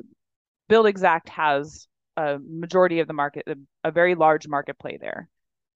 Buildxact 0.70 1.30
has 1.30 1.88
a 2.16 2.38
majority 2.40 3.00
of 3.00 3.08
the 3.08 3.14
market, 3.14 3.44
a, 3.48 3.56
a 3.84 3.92
very 3.92 4.16
large 4.16 4.48
market 4.48 4.78
play 4.78 4.98
there. 5.02 5.28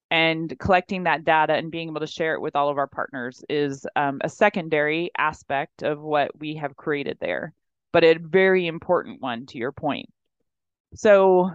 And 0.09 0.57
collecting 0.59 1.03
that 1.03 1.25
data 1.25 1.53
and 1.53 1.69
being 1.69 1.89
able 1.89 1.99
to 1.99 2.07
share 2.07 2.33
it 2.33 2.41
with 2.41 2.55
all 2.55 2.69
of 2.69 2.77
our 2.77 2.87
partners 2.87 3.43
is 3.49 3.85
um, 3.95 4.19
a 4.23 4.29
secondary 4.29 5.11
aspect 5.17 5.83
of 5.83 5.99
what 5.99 6.31
we 6.39 6.55
have 6.55 6.77
created 6.77 7.17
there, 7.19 7.53
but 7.91 8.05
a 8.05 8.17
very 8.17 8.67
important 8.67 9.21
one 9.21 9.45
to 9.47 9.57
your 9.57 9.73
point. 9.73 10.09
So 10.95 11.51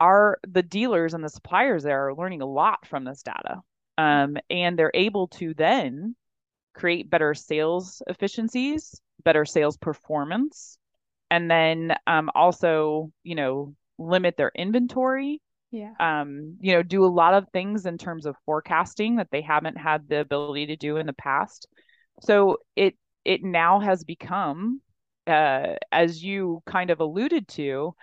our 0.00 0.38
the 0.46 0.62
dealers 0.62 1.14
and 1.14 1.24
the 1.24 1.30
suppliers 1.30 1.82
there 1.82 2.08
are 2.08 2.14
learning 2.14 2.42
a 2.42 2.46
lot 2.46 2.86
from 2.86 3.04
this 3.04 3.22
data, 3.22 3.62
um, 3.96 4.36
and 4.50 4.78
they're 4.78 4.90
able 4.92 5.28
to 5.28 5.54
then 5.54 6.14
create 6.74 7.08
better 7.08 7.32
sales 7.32 8.02
efficiencies, 8.06 9.00
better 9.24 9.46
sales 9.46 9.78
performance, 9.78 10.76
and 11.30 11.50
then 11.50 11.94
um, 12.06 12.30
also 12.34 13.10
you 13.22 13.34
know 13.34 13.74
limit 13.98 14.36
their 14.36 14.52
inventory 14.54 15.40
yeah 15.74 15.92
um 15.98 16.56
you 16.60 16.72
know 16.72 16.82
do 16.82 17.04
a 17.04 17.06
lot 17.06 17.34
of 17.34 17.48
things 17.52 17.84
in 17.84 17.98
terms 17.98 18.26
of 18.26 18.36
forecasting 18.46 19.16
that 19.16 19.28
they 19.32 19.42
haven't 19.42 19.76
had 19.76 20.08
the 20.08 20.20
ability 20.20 20.66
to 20.66 20.76
do 20.76 20.96
in 20.96 21.06
the 21.06 21.12
past 21.14 21.66
so 22.20 22.58
it 22.76 22.94
it 23.24 23.42
now 23.42 23.80
has 23.80 24.04
become 24.04 24.80
uh 25.26 25.74
as 25.90 26.22
you 26.22 26.62
kind 26.64 26.90
of 26.90 27.00
alluded 27.00 27.48
to 27.48 27.94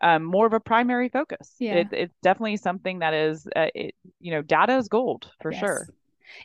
um, 0.00 0.22
more 0.22 0.46
of 0.46 0.52
a 0.52 0.60
primary 0.60 1.08
focus. 1.08 1.56
Yeah. 1.58 1.78
It, 1.78 1.88
it's 1.90 2.14
definitely 2.22 2.58
something 2.58 3.00
that 3.00 3.14
is, 3.14 3.48
uh, 3.56 3.66
it, 3.74 3.96
you 4.20 4.30
know, 4.30 4.42
data 4.42 4.76
is 4.76 4.86
gold 4.86 5.28
for 5.42 5.50
yes. 5.50 5.58
sure. 5.58 5.88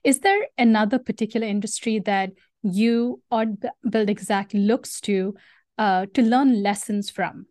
Is 0.04 0.22
there 0.22 0.48
another 0.58 0.98
particular 0.98 1.46
industry 1.46 2.00
that 2.00 2.32
you 2.64 3.22
or 3.30 3.46
Buildxact 3.86 4.52
looks 4.54 5.00
to 5.02 5.36
uh, 5.78 6.06
to 6.14 6.22
learn 6.22 6.64
lessons 6.64 7.10
from 7.10 7.46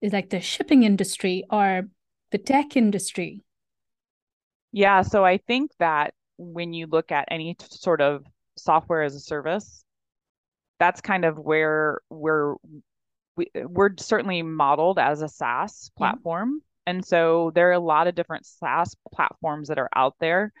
is 0.00 0.12
like 0.12 0.30
the 0.30 0.40
shipping 0.40 0.82
industry 0.82 1.44
or 1.50 1.88
the 2.30 2.38
tech 2.38 2.76
industry 2.76 3.42
yeah 4.72 5.02
so 5.02 5.24
i 5.24 5.38
think 5.38 5.70
that 5.78 6.14
when 6.36 6.72
you 6.72 6.86
look 6.86 7.10
at 7.10 7.28
any 7.30 7.54
t- 7.54 7.66
sort 7.70 8.00
of 8.00 8.24
software 8.56 9.02
as 9.02 9.14
a 9.14 9.20
service 9.20 9.84
that's 10.78 11.00
kind 11.00 11.24
of 11.24 11.38
where 11.38 12.00
we're 12.10 12.54
we, 13.38 13.50
we're 13.54 13.90
certainly 13.98 14.42
modeled 14.42 14.98
as 14.98 15.22
a 15.22 15.28
SaaS 15.28 15.90
platform. 15.96 16.48
Mm-hmm. 16.48 16.58
And 16.88 17.04
so 17.04 17.52
there 17.54 17.68
are 17.68 17.72
a 17.72 17.78
lot 17.78 18.08
of 18.08 18.14
different 18.14 18.44
SaaS 18.44 18.96
platforms 19.12 19.68
that 19.68 19.78
are 19.78 19.90
out 19.94 20.14
there. 20.20 20.52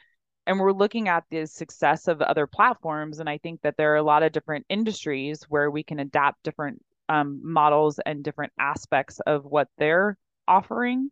And 0.46 0.60
we're 0.60 0.72
looking 0.72 1.08
at 1.08 1.24
the 1.30 1.46
success 1.46 2.08
of 2.08 2.22
other 2.22 2.46
platforms. 2.46 3.18
And 3.18 3.28
I 3.28 3.38
think 3.38 3.60
that 3.62 3.76
there 3.76 3.92
are 3.92 3.96
a 3.96 4.02
lot 4.02 4.22
of 4.22 4.32
different 4.32 4.64
industries 4.68 5.42
where 5.48 5.70
we 5.70 5.82
can 5.82 5.98
adapt 5.98 6.42
different 6.42 6.82
um, 7.08 7.40
models 7.42 7.98
and 8.06 8.22
different 8.22 8.52
aspects 8.58 9.20
of 9.26 9.44
what 9.44 9.68
they're 9.78 10.16
offering. 10.46 11.10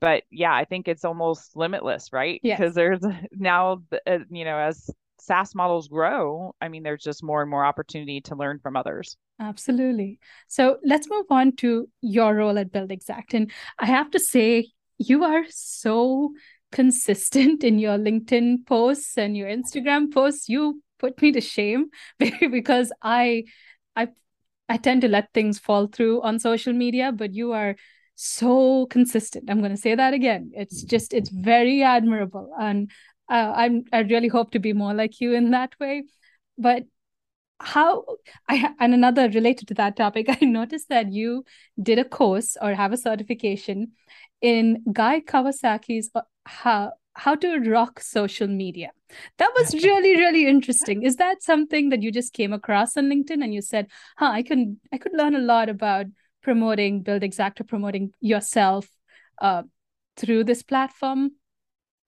But 0.00 0.24
yeah, 0.30 0.54
I 0.54 0.64
think 0.64 0.88
it's 0.88 1.04
almost 1.04 1.56
limitless, 1.56 2.12
right? 2.12 2.40
Because 2.42 2.60
yes. 2.60 2.74
there's 2.74 3.00
now, 3.32 3.82
uh, 4.06 4.18
you 4.30 4.44
know, 4.44 4.58
as 4.58 4.90
SaaS 5.18 5.54
models 5.54 5.88
grow, 5.88 6.54
I 6.60 6.68
mean, 6.68 6.82
there's 6.82 7.02
just 7.02 7.22
more 7.22 7.42
and 7.42 7.50
more 7.50 7.64
opportunity 7.64 8.20
to 8.22 8.36
learn 8.36 8.58
from 8.58 8.76
others. 8.76 9.16
Absolutely. 9.40 10.18
So 10.48 10.78
let's 10.84 11.08
move 11.10 11.26
on 11.30 11.56
to 11.56 11.88
your 12.00 12.34
role 12.34 12.58
at 12.58 12.72
Buildxact. 12.72 13.34
And 13.34 13.50
I 13.78 13.86
have 13.86 14.10
to 14.12 14.18
say, 14.18 14.68
you 14.98 15.24
are 15.24 15.44
so 15.50 16.32
consistent 16.72 17.64
in 17.68 17.78
your 17.78 17.98
LinkedIn 17.98 18.66
posts 18.66 19.16
and 19.18 19.36
your 19.36 19.48
Instagram 19.48 20.12
posts. 20.12 20.48
You 20.48 20.82
put 20.98 21.20
me 21.20 21.32
to 21.32 21.40
shame 21.40 21.86
because 22.18 22.92
I 23.02 23.44
I 23.94 24.08
I 24.68 24.76
tend 24.78 25.02
to 25.02 25.08
let 25.08 25.32
things 25.32 25.58
fall 25.58 25.86
through 25.86 26.22
on 26.22 26.38
social 26.38 26.72
media, 26.72 27.12
but 27.12 27.34
you 27.34 27.52
are 27.52 27.76
so 28.16 28.86
consistent. 28.86 29.48
I'm 29.48 29.60
going 29.60 29.70
to 29.70 29.76
say 29.76 29.94
that 29.94 30.14
again. 30.14 30.50
It's 30.54 30.82
just 30.82 31.14
it's 31.14 31.30
very 31.30 31.82
admirable, 31.82 32.52
and 32.58 32.90
uh, 33.30 33.52
I'm 33.54 33.84
I 33.92 34.00
really 34.00 34.28
hope 34.28 34.50
to 34.52 34.58
be 34.58 34.72
more 34.72 34.94
like 34.94 35.20
you 35.20 35.34
in 35.34 35.50
that 35.52 35.74
way. 35.78 36.04
But 36.58 36.84
how 37.60 38.04
I 38.48 38.70
and 38.80 38.94
another 38.94 39.28
related 39.28 39.68
to 39.68 39.74
that 39.74 39.96
topic, 39.96 40.26
I 40.40 40.44
noticed 40.44 40.88
that 40.88 41.12
you 41.12 41.44
did 41.80 41.98
a 41.98 42.04
course 42.04 42.56
or 42.60 42.74
have 42.74 42.92
a 42.92 42.96
certification 42.96 43.92
in 44.40 44.82
Guy 44.92 45.20
Kawasaki's 45.20 46.10
uh, 46.14 46.22
how 46.44 46.92
how 47.14 47.34
to 47.34 47.58
rock 47.70 48.00
social 48.00 48.46
media. 48.46 48.90
That 49.38 49.52
was 49.56 49.72
really, 49.74 50.16
really 50.16 50.46
interesting. 50.46 51.02
Is 51.02 51.16
that 51.16 51.42
something 51.42 51.88
that 51.90 52.02
you 52.02 52.12
just 52.12 52.32
came 52.34 52.52
across 52.52 52.96
on 52.96 53.04
LinkedIn 53.04 53.42
and 53.42 53.54
you 53.54 53.62
said, 53.62 53.88
huh, 54.16 54.30
I 54.32 54.42
can 54.42 54.80
I 54.92 54.98
could 54.98 55.12
learn 55.14 55.34
a 55.34 55.40
lot 55.40 55.68
about 55.68 56.06
promoting 56.46 57.02
Buildxact 57.02 57.58
or 57.58 57.64
promoting 57.64 58.12
yourself 58.20 58.86
uh, 59.42 59.64
through 60.16 60.44
this 60.44 60.62
platform? 60.62 61.32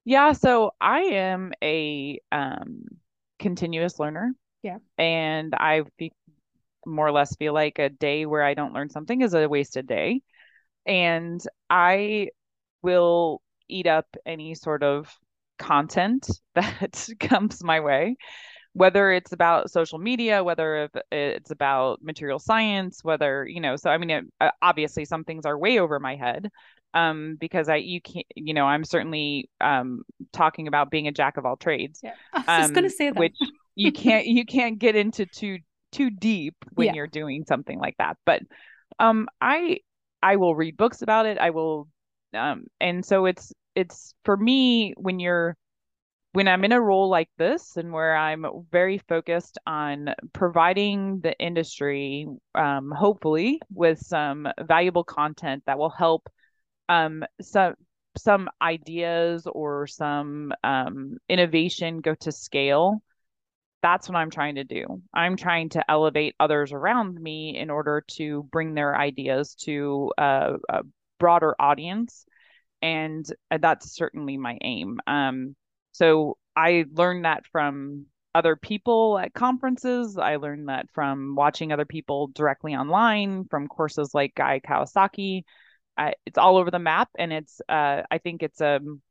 Yeah, 0.04 0.30
so 0.30 0.70
I 0.80 1.00
am 1.00 1.52
a 1.60 2.20
um, 2.30 2.84
continuous 3.40 3.98
learner. 3.98 4.30
Yeah. 4.62 4.78
And 4.96 5.54
I 5.56 5.82
be, 5.98 6.12
more 6.86 7.08
or 7.08 7.10
less 7.10 7.34
feel 7.34 7.52
like 7.52 7.80
a 7.80 7.88
day 7.88 8.26
where 8.26 8.44
I 8.44 8.54
don't 8.54 8.72
learn 8.72 8.90
something 8.90 9.22
is 9.22 9.34
a 9.34 9.48
wasted 9.48 9.88
day. 9.88 10.22
And 10.86 11.42
I 11.68 12.28
will 12.80 13.42
eat 13.68 13.88
up 13.88 14.06
any 14.24 14.54
sort 14.54 14.84
of 14.84 15.12
content 15.58 16.30
that 16.54 17.08
comes 17.18 17.64
my 17.64 17.80
way 17.80 18.16
whether 18.72 19.10
it's 19.10 19.32
about 19.32 19.70
social 19.70 19.98
media 19.98 20.44
whether 20.44 20.88
it's 21.10 21.50
about 21.50 22.02
material 22.02 22.38
science 22.38 23.02
whether 23.02 23.46
you 23.46 23.60
know 23.60 23.76
so 23.76 23.90
i 23.90 23.98
mean 23.98 24.10
it, 24.10 24.24
uh, 24.40 24.50
obviously 24.62 25.04
some 25.04 25.24
things 25.24 25.46
are 25.46 25.58
way 25.58 25.78
over 25.78 25.98
my 25.98 26.16
head 26.16 26.48
um 26.94 27.36
because 27.40 27.68
i 27.68 27.76
you 27.76 28.00
can't 28.00 28.26
you 28.34 28.54
know 28.54 28.66
i'm 28.66 28.84
certainly 28.84 29.48
um 29.60 30.02
talking 30.32 30.68
about 30.68 30.90
being 30.90 31.08
a 31.08 31.12
jack 31.12 31.36
of 31.36 31.44
all 31.44 31.56
trades 31.56 32.00
yeah 32.02 32.12
i 32.32 32.38
was 32.38 32.46
um, 32.48 32.62
just 32.62 32.74
gonna 32.74 32.90
say 32.90 33.10
that 33.10 33.18
which 33.18 33.36
you 33.74 33.92
can't 33.92 34.26
you 34.26 34.44
can't 34.44 34.78
get 34.78 34.96
into 34.96 35.26
too 35.26 35.58
too 35.92 36.10
deep 36.10 36.54
when 36.74 36.88
yeah. 36.88 36.94
you're 36.94 37.06
doing 37.06 37.44
something 37.46 37.78
like 37.78 37.96
that 37.98 38.16
but 38.24 38.42
um 38.98 39.28
i 39.40 39.78
i 40.22 40.36
will 40.36 40.54
read 40.54 40.76
books 40.76 41.02
about 41.02 41.26
it 41.26 41.38
i 41.38 41.50
will 41.50 41.88
um 42.34 42.64
and 42.80 43.04
so 43.04 43.26
it's 43.26 43.52
it's 43.74 44.14
for 44.24 44.36
me 44.36 44.92
when 44.96 45.20
you're 45.20 45.56
when 46.38 46.46
I'm 46.46 46.62
in 46.62 46.70
a 46.70 46.80
role 46.80 47.08
like 47.08 47.30
this 47.36 47.76
and 47.76 47.92
where 47.92 48.16
I'm 48.16 48.46
very 48.70 48.98
focused 48.98 49.58
on 49.66 50.14
providing 50.32 51.18
the 51.18 51.36
industry, 51.36 52.28
um, 52.54 52.92
hopefully, 52.96 53.60
with 53.74 53.98
some 53.98 54.46
valuable 54.62 55.02
content 55.02 55.64
that 55.66 55.80
will 55.80 55.90
help 55.90 56.28
um, 56.88 57.24
some 57.40 57.74
some 58.16 58.48
ideas 58.62 59.48
or 59.50 59.88
some 59.88 60.52
um, 60.62 61.16
innovation 61.28 61.98
go 61.98 62.14
to 62.20 62.30
scale, 62.30 63.02
that's 63.82 64.08
what 64.08 64.14
I'm 64.14 64.30
trying 64.30 64.54
to 64.54 64.64
do. 64.64 65.02
I'm 65.12 65.36
trying 65.36 65.70
to 65.70 65.90
elevate 65.90 66.36
others 66.38 66.70
around 66.70 67.20
me 67.20 67.58
in 67.58 67.68
order 67.68 68.04
to 68.12 68.44
bring 68.52 68.74
their 68.74 68.96
ideas 68.96 69.56
to 69.64 70.12
a, 70.16 70.54
a 70.68 70.82
broader 71.18 71.56
audience. 71.58 72.24
And 72.80 73.26
that's 73.50 73.96
certainly 73.96 74.36
my 74.36 74.56
aim. 74.62 75.00
Um, 75.04 75.56
so 75.98 76.38
I 76.54 76.84
learned 76.92 77.24
that 77.24 77.44
from 77.50 78.06
other 78.32 78.54
people 78.54 79.18
at 79.18 79.34
conferences. 79.34 80.16
I 80.16 80.36
learned 80.36 80.68
that 80.68 80.86
from 80.92 81.34
watching 81.34 81.72
other 81.72 81.84
people 81.84 82.28
directly 82.28 82.76
online, 82.76 83.46
from 83.50 83.66
courses 83.66 84.14
like 84.14 84.36
Guy 84.36 84.60
Kawasaki. 84.64 85.42
Uh, 85.96 86.12
it's 86.24 86.38
all 86.38 86.56
over 86.56 86.70
the 86.70 86.78
map, 86.78 87.08
and 87.18 87.32
it's 87.32 87.60
uh, 87.68 88.02
I 88.08 88.18
think 88.18 88.44
it's 88.44 88.60
um, 88.60 89.02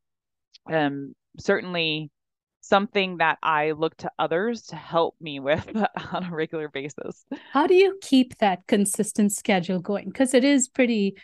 um, 0.72 1.14
certainly 1.38 2.10
something 2.62 3.18
that 3.18 3.38
I 3.44 3.72
look 3.72 3.98
to 3.98 4.12
others 4.18 4.68
to 4.68 4.78
help 4.78 5.16
me 5.20 5.42
with 5.42 5.68
on 6.14 6.24
a 6.24 6.32
regular 6.32 6.70
basis. 6.70 7.26
How 7.52 7.68
do 7.68 7.76
you 7.76 8.00
keep 8.02 8.38
that 8.38 8.66
consistent 8.66 9.34
schedule 9.34 9.80
going? 9.80 10.06
Because 10.06 10.34
it 10.34 10.46
is 10.46 10.70
pretty 10.70 11.18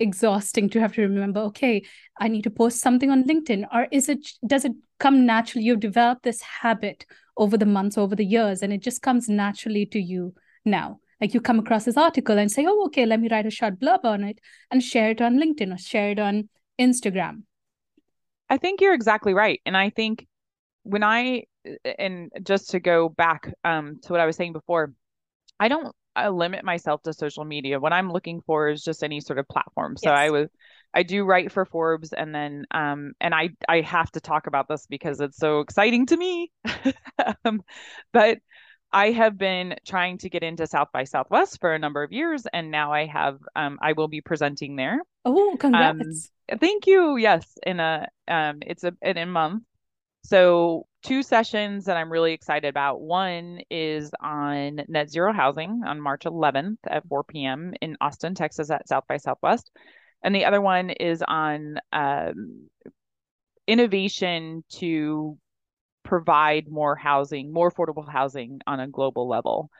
exhausting 0.00 0.68
to 0.68 0.80
have 0.80 0.92
to 0.92 1.02
remember 1.02 1.38
okay 1.40 1.80
i 2.18 2.26
need 2.26 2.42
to 2.42 2.50
post 2.50 2.80
something 2.80 3.10
on 3.10 3.22
linkedin 3.24 3.64
or 3.72 3.86
is 3.92 4.08
it 4.08 4.28
does 4.44 4.64
it 4.64 4.72
come 5.04 5.26
naturally 5.26 5.66
you've 5.66 5.80
developed 5.80 6.22
this 6.22 6.40
habit 6.40 7.04
over 7.36 7.58
the 7.58 7.66
months 7.76 7.98
over 7.98 8.16
the 8.16 8.24
years 8.24 8.62
and 8.62 8.72
it 8.72 8.82
just 8.82 9.02
comes 9.02 9.28
naturally 9.28 9.84
to 9.84 10.00
you 10.00 10.32
now 10.64 10.98
like 11.20 11.34
you 11.34 11.40
come 11.42 11.58
across 11.58 11.84
this 11.84 11.98
article 11.98 12.38
and 12.38 12.50
say 12.50 12.64
oh 12.66 12.86
okay 12.86 13.04
let 13.04 13.20
me 13.20 13.28
write 13.30 13.44
a 13.44 13.50
short 13.50 13.78
blurb 13.78 14.02
on 14.04 14.24
it 14.24 14.38
and 14.70 14.82
share 14.82 15.10
it 15.10 15.20
on 15.20 15.38
linkedin 15.38 15.74
or 15.74 15.76
share 15.76 16.12
it 16.12 16.18
on 16.18 16.48
instagram 16.80 17.42
i 18.48 18.56
think 18.56 18.80
you're 18.80 18.94
exactly 18.94 19.34
right 19.34 19.60
and 19.66 19.76
i 19.76 19.90
think 19.90 20.26
when 20.84 21.02
i 21.02 21.42
and 21.98 22.30
just 22.42 22.70
to 22.70 22.80
go 22.80 23.10
back 23.10 23.52
um, 23.62 23.98
to 24.02 24.10
what 24.10 24.22
i 24.22 24.26
was 24.26 24.36
saying 24.36 24.54
before 24.54 24.90
i 25.60 25.68
don't 25.68 25.94
I 26.16 26.28
limit 26.28 26.64
myself 26.64 27.02
to 27.02 27.12
social 27.12 27.44
media. 27.44 27.80
What 27.80 27.92
I'm 27.92 28.12
looking 28.12 28.40
for 28.46 28.68
is 28.68 28.84
just 28.84 29.02
any 29.02 29.20
sort 29.20 29.40
of 29.40 29.48
platform. 29.48 29.96
So 29.96 30.10
yes. 30.10 30.18
I 30.18 30.30
was 30.30 30.48
I 30.94 31.02
do 31.02 31.24
write 31.24 31.50
for 31.50 31.64
Forbes 31.64 32.12
and 32.12 32.34
then 32.34 32.66
um 32.70 33.12
and 33.20 33.34
I 33.34 33.50
I 33.68 33.80
have 33.80 34.10
to 34.12 34.20
talk 34.20 34.46
about 34.46 34.68
this 34.68 34.86
because 34.86 35.20
it's 35.20 35.36
so 35.36 35.60
exciting 35.60 36.06
to 36.06 36.16
me. 36.16 36.52
um, 37.44 37.62
but 38.12 38.38
I 38.92 39.10
have 39.10 39.36
been 39.36 39.74
trying 39.84 40.18
to 40.18 40.30
get 40.30 40.44
into 40.44 40.68
South 40.68 40.88
by 40.92 41.04
Southwest 41.04 41.60
for 41.60 41.74
a 41.74 41.78
number 41.78 42.02
of 42.02 42.12
years 42.12 42.46
and 42.52 42.70
now 42.70 42.92
I 42.92 43.06
have 43.06 43.38
um 43.56 43.78
I 43.82 43.92
will 43.92 44.08
be 44.08 44.20
presenting 44.20 44.76
there. 44.76 45.00
Oh, 45.24 45.56
congrats. 45.58 46.30
Um, 46.50 46.58
thank 46.58 46.86
you. 46.86 47.16
Yes, 47.16 47.58
in 47.66 47.80
a 47.80 48.06
um 48.28 48.60
it's 48.62 48.84
a 48.84 48.94
in 49.02 49.18
a 49.18 49.26
month. 49.26 49.64
So 50.22 50.86
two 51.02 51.22
sessions 51.22 51.84
that 51.84 51.96
I'm 51.98 52.10
really 52.10 52.32
excited 52.32 52.68
about. 52.68 53.00
One 53.00 53.60
is 53.70 54.10
on 54.22 54.80
net 54.88 55.10
zero 55.10 55.32
housing 55.32 55.82
on 55.84 56.00
March 56.00 56.24
11th 56.24 56.78
at 56.86 57.06
4 57.08 57.24
p.m. 57.24 57.74
in 57.82 57.96
Austin, 58.00 58.34
Texas 58.34 58.70
at 58.70 58.88
South 58.88 59.04
by 59.06 59.18
Southwest. 59.18 59.70
And 60.24 60.34
the 60.34 60.46
other 60.46 60.60
one 60.60 60.90
is 60.90 61.22
on 61.26 61.78
um, 61.92 62.68
innovation 63.66 64.64
to 64.70 65.38
provide 66.02 66.68
more 66.68 66.96
housing, 66.96 67.52
more 67.52 67.70
affordable 67.70 68.08
housing 68.08 68.60
on 68.66 68.80
a 68.80 68.88
global 68.88 69.28
level. 69.28 69.70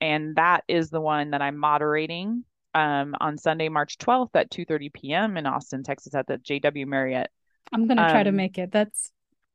And 0.00 0.36
that 0.36 0.62
is 0.68 0.90
the 0.90 1.00
one 1.00 1.30
that 1.30 1.42
I'm 1.42 1.56
moderating 1.56 2.44
um, 2.74 3.14
on 3.20 3.38
Sunday, 3.38 3.68
March 3.68 3.98
12th 3.98 4.34
at 4.34 4.50
2:30 4.50 4.92
p.m. 4.92 5.36
in 5.36 5.46
Austin, 5.46 5.82
Texas 5.82 6.14
at 6.14 6.26
the 6.26 6.38
JW 6.38 6.86
Marriott. 6.86 7.30
I'm 7.72 7.86
gonna 7.88 8.10
try 8.10 8.20
um, 8.20 8.24
to 8.24 8.32
make 8.32 8.58
it. 8.58 8.70
That's 8.70 9.10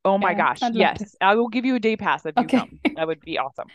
Oh 0.05 0.17
my 0.17 0.31
yeah, 0.31 0.37
gosh. 0.37 0.59
Yes. 0.73 1.15
I 1.21 1.35
will 1.35 1.49
give 1.49 1.65
you 1.65 1.75
a 1.75 1.79
day 1.79 1.97
pass 1.97 2.25
if 2.25 2.37
okay. 2.37 2.57
you 2.57 2.59
come. 2.59 2.79
That 2.95 3.07
would 3.07 3.21
be 3.21 3.37
awesome. 3.37 3.67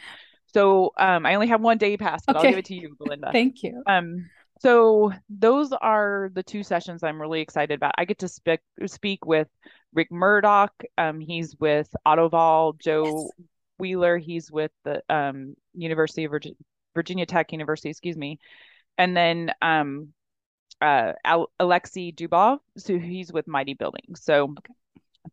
So 0.53 0.93
um 0.99 1.27
I 1.27 1.35
only 1.35 1.49
have 1.49 1.61
one 1.61 1.79
day 1.79 1.97
pass, 1.97 2.25
but 2.27 2.37
okay. 2.37 2.47
I'll 2.47 2.53
give 2.53 2.59
it 2.59 2.65
to 2.67 2.75
you, 2.75 2.97
Belinda. 2.99 3.31
Thank 3.33 3.63
you. 3.63 3.83
Um 3.87 4.31
so 4.65 5.13
those 5.29 5.73
are 5.73 6.31
the 6.33 6.43
two 6.43 6.63
sessions 6.63 7.03
I'm 7.03 7.21
really 7.21 7.43
excited 7.43 7.75
about. 7.75 7.95
I 7.99 8.07
get 8.07 8.19
to 8.21 8.29
speak 8.29 8.61
speak 8.87 9.27
with 9.27 9.49
Rick 9.93 10.11
Murdoch. 10.11 10.73
Um 10.97 11.21
he's 11.21 11.55
with 11.61 11.89
Autovol, 12.07 12.81
Joe 12.81 13.05
yes. 13.05 13.47
Wheeler, 13.79 14.17
he's 14.17 14.51
with 14.51 14.73
the 14.85 15.03
um 15.11 15.55
University 15.75 16.25
of 16.25 16.31
Virginia, 16.31 16.57
Virginia 16.95 17.27
Tech 17.27 17.53
University, 17.53 17.91
excuse 17.91 18.17
me. 18.17 18.39
And 18.97 19.15
then 19.15 19.53
um 19.61 20.15
uh 20.81 21.13
Alexei 21.61 22.13
Dubov, 22.13 22.59
so 22.79 22.99
he's 22.99 23.33
with 23.33 23.47
Mighty 23.47 23.75
Buildings. 23.75 24.23
So 24.25 24.45
okay 24.45 24.75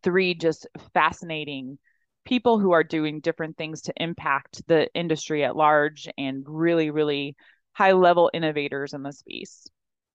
three 0.02 0.34
just 0.34 0.66
fascinating 0.94 1.78
people 2.24 2.58
who 2.58 2.72
are 2.72 2.84
doing 2.84 3.20
different 3.20 3.56
things 3.56 3.82
to 3.82 3.92
impact 3.96 4.62
the 4.68 4.92
industry 4.94 5.44
at 5.44 5.56
large 5.56 6.08
and 6.16 6.44
really, 6.46 6.90
really 6.90 7.36
high 7.72 7.92
level 7.92 8.30
innovators 8.32 8.92
in 8.92 9.02
the 9.02 9.12
space. 9.12 9.66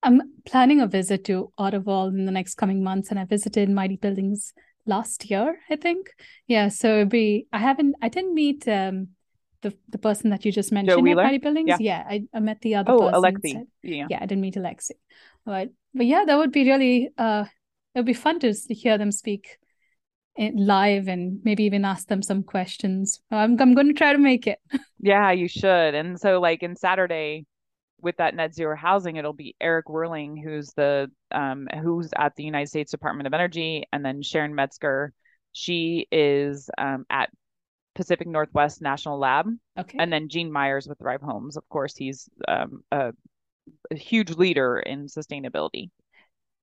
I'm 0.04 0.22
planning 0.46 0.82
a 0.82 0.88
visit 0.88 1.26
to 1.26 1.52
Autovol 1.60 2.10
in 2.10 2.26
the 2.26 2.32
next 2.32 2.56
coming 2.56 2.84
months, 2.84 3.10
and 3.10 3.20
I 3.20 3.26
visited 3.26 3.70
Mighty 3.70 3.96
Buildings 3.96 4.54
last 4.86 5.30
year, 5.30 5.60
I 5.70 5.76
think. 5.76 6.10
Yeah, 6.48 6.70
so 6.70 6.96
it'd 6.96 7.10
be. 7.10 7.48
I 7.52 7.60
haven't. 7.60 7.96
I 8.02 8.10
didn't 8.10 8.34
meet 8.34 8.68
um, 8.68 9.10
the 9.62 9.74
the 9.90 9.98
person 9.98 10.30
that 10.30 10.46
you 10.46 10.52
just 10.52 10.72
mentioned 10.72 11.08
at 11.08 11.16
Mighty 11.16 11.40
Buildings. 11.40 11.68
Yeah, 11.68 11.78
yeah 11.80 12.04
I, 12.08 12.24
I 12.34 12.40
met 12.40 12.62
the 12.62 12.76
other. 12.76 12.92
Oh, 12.92 13.10
person 13.10 13.22
Alexi. 13.22 13.68
Yeah, 13.84 14.08
yeah, 14.10 14.20
I 14.22 14.26
didn't 14.26 14.42
meet 14.42 14.56
Alexi. 14.56 14.92
But 15.46 15.70
but 15.94 16.06
yeah, 16.06 16.26
that 16.26 16.38
would 16.38 16.52
be 16.52 16.66
really. 16.66 17.10
Uh, 17.18 17.46
it 17.96 18.00
would 18.00 18.06
be 18.06 18.14
fun 18.14 18.40
to 18.42 18.54
hear 18.70 19.00
them 19.00 19.12
speak 19.12 19.58
live 20.38 21.08
and 21.08 21.40
maybe 21.44 21.64
even 21.64 21.86
ask 21.86 22.08
them 22.08 22.22
some 22.22 22.44
questions. 22.44 23.22
I'm 23.32 23.60
I'm 23.60 23.74
going 23.74 23.88
to 23.88 23.94
try 23.94 24.14
to 24.14 24.20
make 24.20 24.48
it. 24.48 24.60
yeah, 25.00 25.32
you 25.32 25.48
should. 25.48 25.96
And 25.96 26.20
so 26.20 26.40
like 26.40 26.64
in 26.64 26.76
Saturday 26.76 27.46
with 28.02 28.18
that 28.18 28.36
net 28.36 28.54
zero 28.54 28.76
housing, 28.76 29.16
it'll 29.16 29.34
be 29.34 29.56
Eric 29.60 29.88
Werling, 29.88 30.42
who's 30.42 30.72
the 30.74 31.10
um 31.32 31.68
who's 31.82 32.12
at 32.16 32.36
the 32.36 32.44
United 32.44 32.68
States 32.68 32.92
Department 32.92 33.28
of 33.28 33.34
Energy, 33.34 33.86
and 33.92 34.06
then 34.06 34.22
Cheryn 34.22 34.54
Metzger. 34.54 35.14
She 35.54 36.08
is 36.12 36.70
um, 36.78 37.06
at 37.10 37.32
Pacific 37.96 38.28
Northwest 38.28 38.80
National 38.80 39.18
Lab. 39.18 39.48
Okay. 39.78 39.98
And 40.00 40.14
then 40.14 40.30
Gene 40.30 40.52
Myers 40.52 40.88
with 40.88 41.00
Thrive 41.00 41.22
Homes. 41.22 41.58
Of 41.58 41.68
course, 41.68 41.96
he's 41.96 42.30
um, 42.48 42.84
a, 42.92 43.12
a 43.90 43.96
huge 43.96 44.30
leader 44.32 44.78
in 44.78 45.08
sustainability. 45.08 45.90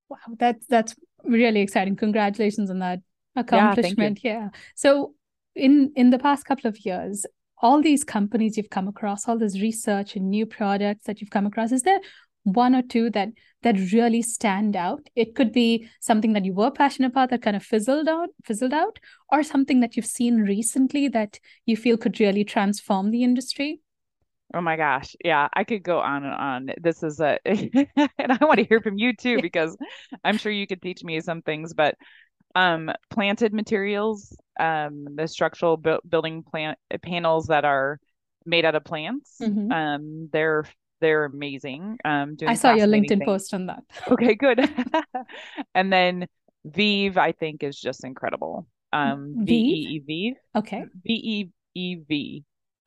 Wow, 0.07 0.17
that's 0.39 0.65
that's 0.67 0.95
really 1.25 1.59
exciting. 1.59 1.97
Congratulations 1.97 2.69
on 2.69 2.79
that 2.79 2.99
accomplishment 3.35 4.19
yeah, 4.23 4.33
yeah 4.33 4.49
so 4.75 5.13
in 5.55 5.91
in 5.95 6.09
the 6.09 6.19
past 6.19 6.45
couple 6.45 6.67
of 6.67 6.85
years 6.85 7.25
all 7.61 7.81
these 7.81 8.03
companies 8.03 8.57
you've 8.57 8.69
come 8.69 8.87
across 8.87 9.27
all 9.27 9.37
this 9.37 9.59
research 9.61 10.15
and 10.15 10.29
new 10.29 10.45
products 10.45 11.05
that 11.05 11.21
you've 11.21 11.29
come 11.29 11.45
across 11.45 11.71
is 11.71 11.83
there 11.83 11.99
one 12.43 12.75
or 12.75 12.81
two 12.83 13.09
that 13.09 13.29
that 13.63 13.75
really 13.91 14.21
stand 14.21 14.75
out 14.75 15.09
it 15.15 15.33
could 15.33 15.51
be 15.51 15.87
something 15.99 16.33
that 16.33 16.45
you 16.45 16.53
were 16.53 16.69
passionate 16.69 17.07
about 17.07 17.29
that 17.29 17.41
kind 17.41 17.55
of 17.55 17.63
fizzled 17.63 18.07
out 18.07 18.29
fizzled 18.43 18.73
out 18.73 18.99
or 19.31 19.41
something 19.41 19.79
that 19.79 19.95
you've 19.95 20.05
seen 20.05 20.41
recently 20.41 21.07
that 21.07 21.39
you 21.65 21.75
feel 21.75 21.97
could 21.97 22.19
really 22.19 22.43
transform 22.43 23.09
the 23.11 23.23
industry 23.23 23.79
Oh 24.53 24.61
my 24.61 24.77
gosh. 24.77 25.15
Yeah, 25.23 25.49
I 25.53 25.63
could 25.63 25.83
go 25.83 25.99
on 25.99 26.23
and 26.23 26.33
on. 26.33 26.69
This 26.79 27.03
is 27.03 27.19
a 27.19 27.39
and 27.45 28.31
I 28.31 28.37
want 28.45 28.59
to 28.59 28.65
hear 28.65 28.79
from 28.79 28.97
you 28.97 29.13
too 29.13 29.41
because 29.41 29.75
I'm 30.23 30.37
sure 30.37 30.51
you 30.51 30.67
could 30.67 30.81
teach 30.81 31.03
me 31.03 31.19
some 31.19 31.41
things, 31.41 31.73
but 31.73 31.95
um, 32.55 32.91
planted 33.09 33.53
materials, 33.53 34.35
um, 34.59 35.07
the 35.15 35.27
structural 35.27 35.77
bu- 35.77 35.99
building 36.07 36.43
plant 36.43 36.77
panels 37.03 37.47
that 37.47 37.65
are 37.65 37.99
made 38.45 38.65
out 38.65 38.75
of 38.75 38.83
plants. 38.83 39.37
Mm-hmm. 39.41 39.71
Um, 39.71 40.29
they're 40.31 40.65
they're 41.01 41.25
amazing. 41.25 41.97
Um, 42.05 42.37
I 42.47 42.55
saw 42.55 42.73
your 42.73 42.87
LinkedIn 42.87 43.09
things. 43.09 43.25
post 43.25 43.53
on 43.53 43.67
that. 43.67 43.83
Okay, 44.11 44.35
good. 44.35 44.59
and 45.75 45.91
then 45.91 46.27
Veev, 46.67 47.17
I 47.17 47.33
think, 47.33 47.63
is 47.63 47.79
just 47.79 48.03
incredible. 48.03 48.67
Um, 48.93 49.35
V 49.45 49.53
E 49.53 49.95
E 49.95 49.99
V. 49.99 50.35
Okay. 50.55 50.85
V 51.05 51.13
E 51.13 51.49
E 51.75 51.95
V. 51.95 52.43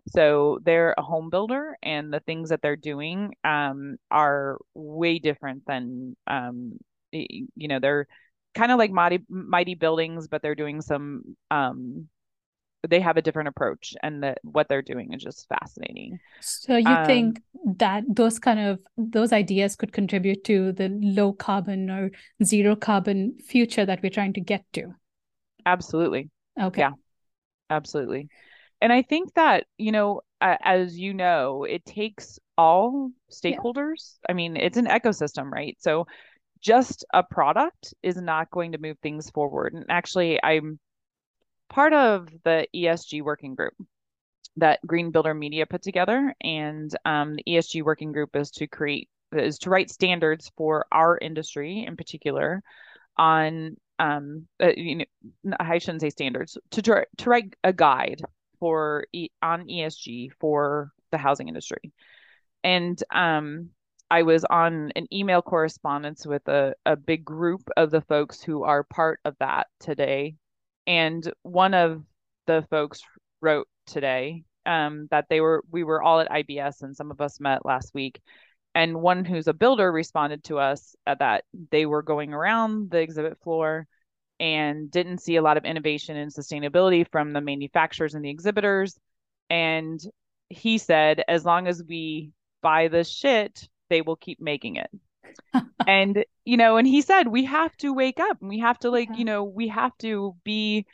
So 0.09 0.59
they're 0.62 0.94
a 0.96 1.02
home 1.02 1.28
builder, 1.28 1.76
and 1.83 2.11
the 2.11 2.20
things 2.20 2.48
that 2.48 2.62
they're 2.62 2.76
doing 2.76 3.35
um, 3.44 3.98
are 4.11 4.57
way 4.74 5.18
different 5.18 5.64
than 5.66 6.16
um, 6.26 6.78
you 7.12 7.68
know 7.68 7.78
they're 7.78 8.07
kind 8.59 8.73
of 8.73 8.79
like 8.79 8.90
mighty 8.90 9.21
mighty 9.29 9.75
buildings 9.75 10.29
but 10.29 10.42
they're 10.42 10.55
doing 10.55 10.81
some 10.81 11.23
um 11.51 12.09
they 12.88 13.01
have 13.01 13.16
a 13.16 13.23
different 13.23 13.49
approach 13.49 13.94
and 14.03 14.23
that 14.23 14.38
what 14.42 14.68
they're 14.68 14.83
doing 14.83 15.12
is 15.12 15.23
just 15.23 15.49
fascinating. 15.49 16.18
So 16.40 16.77
you 16.77 16.87
um, 16.87 17.07
think 17.07 17.42
that 17.77 18.05
those 18.09 18.38
kind 18.38 18.61
of 18.61 18.79
those 18.97 19.33
ideas 19.33 19.75
could 19.75 19.92
contribute 19.92 20.44
to 20.44 20.73
the 20.73 20.88
low 21.03 21.33
carbon 21.33 21.90
or 21.90 22.11
zero 22.44 22.77
carbon 22.77 23.37
future 23.44 23.85
that 23.85 24.03
we're 24.03 24.11
trying 24.11 24.33
to 24.35 24.40
get 24.40 24.64
to? 24.75 24.94
Absolutely. 25.66 26.31
Okay. 26.61 26.83
Yeah. 26.83 26.92
Absolutely. 27.71 28.29
And 28.81 28.92
i 28.92 29.03
think 29.03 29.35
that 29.35 29.66
you 29.77 29.90
know 29.90 30.21
uh, 30.40 30.57
as 30.62 30.97
you 30.97 31.12
know 31.12 31.64
it 31.64 31.85
takes 31.85 32.38
all 32.57 33.11
stakeholders. 33.31 34.18
Yeah. 34.23 34.31
i 34.31 34.33
mean 34.33 34.57
it's 34.57 34.77
an 34.77 34.87
ecosystem 34.87 35.51
right? 35.51 35.77
So 35.81 36.07
just 36.61 37.05
a 37.12 37.23
product 37.23 37.94
is 38.03 38.16
not 38.16 38.51
going 38.51 38.73
to 38.73 38.79
move 38.79 38.99
things 39.03 39.31
forward. 39.31 39.75
And 39.75 39.87
actually, 39.88 40.42
I'm 40.42 40.79
part 41.68 41.92
of 41.92 42.29
the 42.44 42.66
ESG 42.75 43.23
working 43.23 43.55
group 43.55 43.75
that 44.57 44.81
Green 44.87 45.11
Builder 45.11 45.35
Media 45.35 45.66
put 45.66 45.83
together, 45.83 46.35
and 46.40 46.90
um, 47.05 47.37
the 47.37 47.44
ESG 47.47 47.83
working 47.83 48.12
group 48.12 48.35
is 48.35 48.51
to 48.53 48.66
create 48.66 49.09
is 49.33 49.59
to 49.59 49.71
write 49.71 49.90
standards 49.90 50.51
for 50.57 50.87
our 50.90 51.18
industry 51.18 51.85
in 51.87 51.97
particular 51.97 52.62
on 53.18 53.77
um 53.99 54.47
uh, 54.62 54.71
you 54.77 54.97
know 54.97 55.57
I 55.61 55.79
shouldn't 55.79 56.01
say 56.01 56.11
standards 56.11 56.57
to 56.73 56.83
to 56.83 57.31
write 57.31 57.55
a 57.64 57.73
guide 57.73 58.23
for 58.59 59.05
on 59.42 59.66
ESG 59.66 60.31
for 60.40 60.92
the 61.11 61.18
housing 61.18 61.49
industry. 61.49 61.92
And 62.64 63.03
um 63.11 63.71
I 64.11 64.23
was 64.23 64.44
on 64.44 64.92
an 64.97 65.07
email 65.12 65.42
correspondence 65.42 66.27
with 66.27 66.47
a, 66.49 66.75
a 66.87 66.97
big 66.97 67.25
group 67.25 67.68
of 67.77 67.90
the 67.90 68.01
folks 68.01 68.42
who 68.42 68.64
are 68.64 68.83
part 68.83 69.21
of 69.25 69.37
that 69.40 69.66
today. 69.81 70.37
And 70.87 71.31
one 71.42 71.75
of 71.75 72.03
the 72.47 72.66
folks 72.71 73.03
wrote 73.42 73.68
today 73.87 74.44
um, 74.64 75.09
that 75.11 75.27
they 75.29 75.40
were 75.40 75.62
we 75.71 75.85
were 75.85 76.03
all 76.03 76.21
at 76.21 76.31
IBS 76.31 76.83
and 76.83 76.97
some 76.97 77.11
of 77.11 77.21
us 77.21 77.40
met 77.40 77.66
last 77.66 77.92
week 77.94 78.21
and 78.75 79.01
one 79.01 79.25
who's 79.25 79.49
a 79.49 79.53
builder 79.53 79.90
responded 79.90 80.44
to 80.44 80.59
us 80.59 80.94
that 81.07 81.44
they 81.71 81.87
were 81.87 82.03
going 82.03 82.33
around 82.33 82.90
the 82.90 83.01
exhibit 83.01 83.38
floor 83.42 83.87
and 84.38 84.90
didn't 84.90 85.18
see 85.18 85.37
a 85.37 85.42
lot 85.42 85.57
of 85.57 85.64
innovation 85.64 86.16
and 86.16 86.33
sustainability 86.33 87.07
from 87.11 87.33
the 87.33 87.40
manufacturers 87.40 88.14
and 88.14 88.25
the 88.25 88.31
exhibitors. 88.31 88.97
And 89.51 90.01
he 90.49 90.79
said, 90.79 91.25
as 91.27 91.44
long 91.44 91.66
as 91.66 91.83
we 91.83 92.31
buy 92.62 92.88
the 92.88 93.03
shit, 93.03 93.68
they 93.88 94.03
will 94.03 94.16
keep 94.16 94.40
making 94.40 94.77
it. 94.77 94.90
and, 95.87 96.24
you 96.44 96.57
know, 96.57 96.77
and 96.77 96.87
he 96.87 97.03
said, 97.03 97.29
we 97.29 97.44
have 97.44 97.77
to 97.79 97.92
wake 97.92 98.20
up 98.20 98.38
and 98.40 98.48
we 98.48 98.59
have 98.59 98.79
to, 98.81 98.90
like, 98.90 99.09
yeah. 99.11 99.16
you 99.16 99.24
know, 99.24 99.44
we 99.44 99.68
have 99.68 99.96
to 99.98 100.35
be 100.44 100.87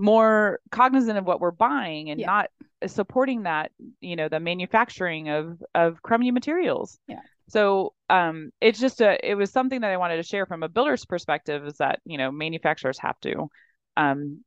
more 0.00 0.60
cognizant 0.70 1.18
of 1.18 1.26
what 1.26 1.40
we're 1.40 1.50
buying 1.50 2.10
and 2.10 2.18
yeah. 2.18 2.26
not 2.26 2.50
supporting 2.86 3.42
that 3.42 3.70
you 4.00 4.16
know 4.16 4.28
the 4.28 4.40
manufacturing 4.40 5.28
of 5.28 5.62
of 5.74 6.02
crummy 6.02 6.30
materials 6.30 6.98
yeah 7.06 7.20
so 7.48 7.92
um 8.08 8.50
it's 8.62 8.80
just 8.80 9.02
a 9.02 9.18
it 9.28 9.34
was 9.34 9.50
something 9.50 9.82
that 9.82 9.90
i 9.90 9.98
wanted 9.98 10.16
to 10.16 10.22
share 10.22 10.46
from 10.46 10.62
a 10.62 10.68
builder's 10.68 11.04
perspective 11.04 11.66
is 11.66 11.76
that 11.76 12.00
you 12.06 12.16
know 12.16 12.32
manufacturers 12.32 12.98
have 12.98 13.20
to 13.20 13.50
um 13.98 14.42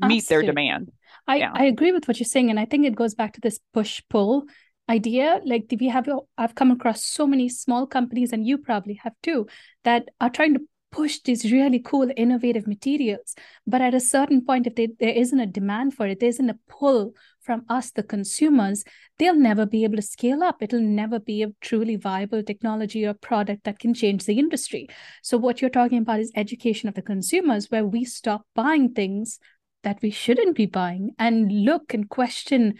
meet 0.00 0.16
Absolutely. 0.16 0.26
their 0.28 0.42
demand 0.42 0.92
i 1.28 1.36
yeah. 1.36 1.52
i 1.54 1.66
agree 1.66 1.92
with 1.92 2.08
what 2.08 2.18
you're 2.18 2.24
saying 2.24 2.50
and 2.50 2.58
i 2.58 2.64
think 2.64 2.84
it 2.84 2.96
goes 2.96 3.14
back 3.14 3.34
to 3.34 3.40
this 3.40 3.60
push 3.72 4.02
pull 4.10 4.46
idea 4.88 5.40
like 5.44 5.72
we 5.78 5.88
have 5.88 6.08
i've 6.36 6.54
come 6.54 6.70
across 6.72 7.04
so 7.04 7.26
many 7.26 7.48
small 7.48 7.86
companies 7.86 8.32
and 8.32 8.46
you 8.46 8.58
probably 8.58 8.94
have 8.94 9.12
too 9.22 9.46
that 9.84 10.08
are 10.20 10.30
trying 10.30 10.52
to 10.54 10.60
push 10.90 11.20
these 11.20 11.50
really 11.52 11.78
cool 11.78 12.10
innovative 12.16 12.66
materials. 12.66 13.34
But 13.66 13.80
at 13.80 13.94
a 13.94 14.00
certain 14.00 14.44
point 14.44 14.66
if 14.66 14.74
they, 14.74 14.88
there 14.98 15.10
isn't 15.14 15.38
a 15.38 15.46
demand 15.46 15.94
for 15.94 16.06
it 16.06 16.20
there 16.20 16.28
isn't 16.28 16.50
a 16.50 16.58
pull 16.68 17.14
from 17.40 17.64
us 17.68 17.90
the 17.90 18.02
consumers 18.02 18.84
they'll 19.18 19.34
never 19.34 19.66
be 19.66 19.84
able 19.84 19.96
to 19.96 20.02
scale 20.02 20.42
up. 20.42 20.56
It'll 20.60 20.80
never 20.80 21.18
be 21.18 21.42
a 21.42 21.52
truly 21.60 21.96
viable 21.96 22.42
technology 22.42 23.04
or 23.04 23.14
product 23.14 23.64
that 23.64 23.78
can 23.78 23.94
change 23.94 24.24
the 24.24 24.38
industry. 24.38 24.88
So 25.22 25.36
what 25.38 25.60
you're 25.60 25.70
talking 25.70 25.98
about 25.98 26.20
is 26.20 26.32
education 26.34 26.88
of 26.88 26.94
the 26.94 27.02
consumers 27.02 27.70
where 27.70 27.84
we 27.84 28.04
stop 28.04 28.46
buying 28.54 28.92
things 28.92 29.38
that 29.82 29.98
we 30.02 30.10
shouldn't 30.10 30.56
be 30.56 30.66
buying 30.66 31.12
and 31.18 31.50
look 31.50 31.94
and 31.94 32.08
question 32.08 32.74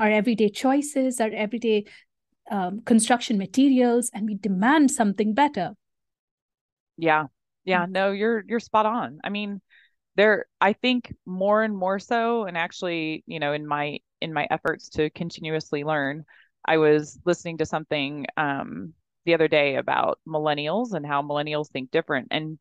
our 0.00 0.10
everyday 0.10 0.48
choices 0.48 1.20
our 1.20 1.30
everyday 1.30 1.84
um, 2.50 2.80
construction 2.80 3.38
materials 3.38 4.10
and 4.12 4.26
we 4.26 4.34
demand 4.34 4.90
something 4.90 5.34
better 5.34 5.74
yeah. 6.96 7.26
Yeah, 7.64 7.86
mm. 7.86 7.90
no, 7.90 8.10
you're 8.12 8.44
you're 8.46 8.60
spot 8.60 8.86
on. 8.86 9.20
I 9.24 9.30
mean, 9.30 9.60
there 10.16 10.46
I 10.60 10.72
think 10.72 11.14
more 11.26 11.62
and 11.62 11.76
more 11.76 11.98
so 11.98 12.44
and 12.44 12.56
actually, 12.56 13.24
you 13.26 13.38
know, 13.40 13.52
in 13.52 13.66
my 13.66 13.98
in 14.20 14.32
my 14.32 14.46
efforts 14.50 14.88
to 14.90 15.10
continuously 15.10 15.84
learn, 15.84 16.24
I 16.64 16.78
was 16.78 17.18
listening 17.24 17.58
to 17.58 17.66
something 17.66 18.26
um 18.36 18.94
the 19.24 19.34
other 19.34 19.48
day 19.48 19.76
about 19.76 20.18
millennials 20.26 20.94
and 20.94 21.06
how 21.06 21.22
millennials 21.22 21.70
think 21.70 21.90
different 21.90 22.28
and 22.30 22.58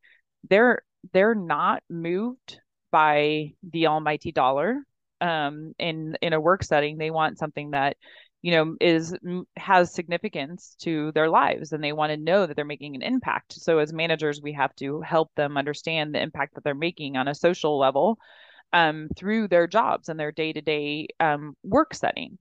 they're 0.49 0.81
they're 1.13 1.35
not 1.35 1.81
moved 1.89 2.59
by 2.91 3.53
the 3.63 3.87
almighty 3.87 4.31
dollar 4.31 4.83
um 5.21 5.73
in 5.79 6.17
in 6.21 6.33
a 6.33 6.39
work 6.39 6.63
setting 6.63 6.97
they 6.97 7.11
want 7.11 7.37
something 7.37 7.71
that 7.71 7.97
you 8.41 8.51
know 8.51 8.75
is 8.79 9.15
has 9.57 9.93
significance 9.93 10.75
to 10.79 11.11
their 11.13 11.29
lives 11.29 11.71
and 11.71 11.83
they 11.83 11.91
want 11.91 12.11
to 12.11 12.17
know 12.17 12.45
that 12.45 12.55
they're 12.55 12.65
making 12.65 12.95
an 12.95 13.01
impact. 13.01 13.53
So 13.53 13.79
as 13.79 13.91
managers 13.91 14.41
we 14.41 14.53
have 14.53 14.73
to 14.75 15.01
help 15.01 15.31
them 15.35 15.57
understand 15.57 16.13
the 16.13 16.21
impact 16.21 16.55
that 16.55 16.63
they're 16.63 16.75
making 16.75 17.17
on 17.17 17.27
a 17.27 17.35
social 17.35 17.77
level 17.77 18.17
um, 18.71 19.09
through 19.17 19.47
their 19.47 19.67
jobs 19.67 20.09
and 20.09 20.19
their 20.19 20.31
day-to-day 20.31 21.07
um, 21.19 21.55
work 21.63 21.93
setting. 21.93 22.37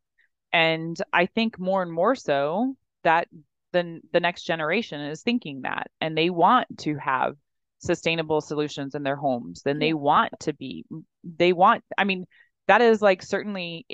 And 0.53 0.97
i 1.12 1.27
think 1.27 1.59
more 1.59 1.83
and 1.83 1.93
more 1.93 2.14
so 2.14 2.75
that 3.05 3.29
the, 3.73 4.01
the 4.12 4.21
next 4.21 4.45
generation 4.45 5.01
is 5.01 5.23
thinking 5.23 5.62
that 5.62 5.91
and 6.01 6.17
they 6.17 6.31
want 6.31 6.67
to 6.79 6.97
have 6.97 7.35
sustainable 7.81 8.41
solutions 8.41 8.95
in 8.95 9.03
their 9.03 9.14
homes 9.14 9.62
then 9.62 9.79
they 9.79 9.93
want 9.93 10.33
to 10.41 10.53
be 10.53 10.85
they 11.23 11.53
want 11.53 11.85
i 11.97 12.03
mean 12.05 12.25
that 12.68 12.81
is 12.81 13.02
like 13.02 13.22
certainly 13.22 13.85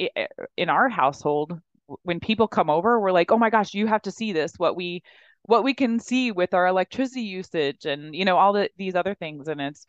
in 0.57 0.69
our 0.69 0.89
household 0.89 1.59
when 2.03 2.21
people 2.21 2.49
come 2.49 2.71
over 2.71 3.01
we're 3.01 3.13
like 3.13 3.31
oh 3.31 3.39
my 3.39 3.51
gosh 3.51 3.75
you 3.75 3.87
have 3.87 4.03
to 4.03 4.11
see 4.11 4.33
this 4.33 4.53
what 4.57 4.77
we 4.77 5.03
what 5.47 5.65
we 5.65 5.75
can 5.75 5.99
see 6.01 6.33
with 6.33 6.55
our 6.55 6.67
electricity 6.67 7.23
usage 7.23 7.85
and 7.85 8.15
you 8.15 8.25
know 8.25 8.37
all 8.37 8.53
the, 8.53 8.71
these 8.77 8.95
other 8.95 9.15
things. 9.15 9.49
And 9.49 9.61
it's 9.61 9.87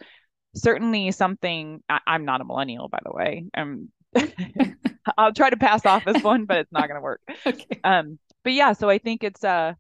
certainly 0.56 1.12
something 1.12 1.82
I, 1.90 2.00
am 2.08 2.26
not 2.26 2.42
a 2.42 2.46
millennial 2.46 2.90
by 2.90 3.00
the 3.04 3.14
way. 3.14 3.46
I'm 3.54 3.92
i'll 5.18 5.34
try 5.34 5.50
to 5.50 5.58
pass 5.58 5.86
off 5.86 6.06
this 6.06 6.24
one 6.24 6.46
but 6.46 6.58
it's 6.58 6.72
not 6.72 6.88
going 6.88 6.96
to 6.96 7.02
work. 7.02 7.22
Okay. 7.46 7.80
um 7.84 8.18
but 8.44 8.54
yeah 8.54 8.74
so 8.74 8.90
i 8.90 8.98
think 8.98 9.24
it's 9.24 9.44
uh 9.44 9.74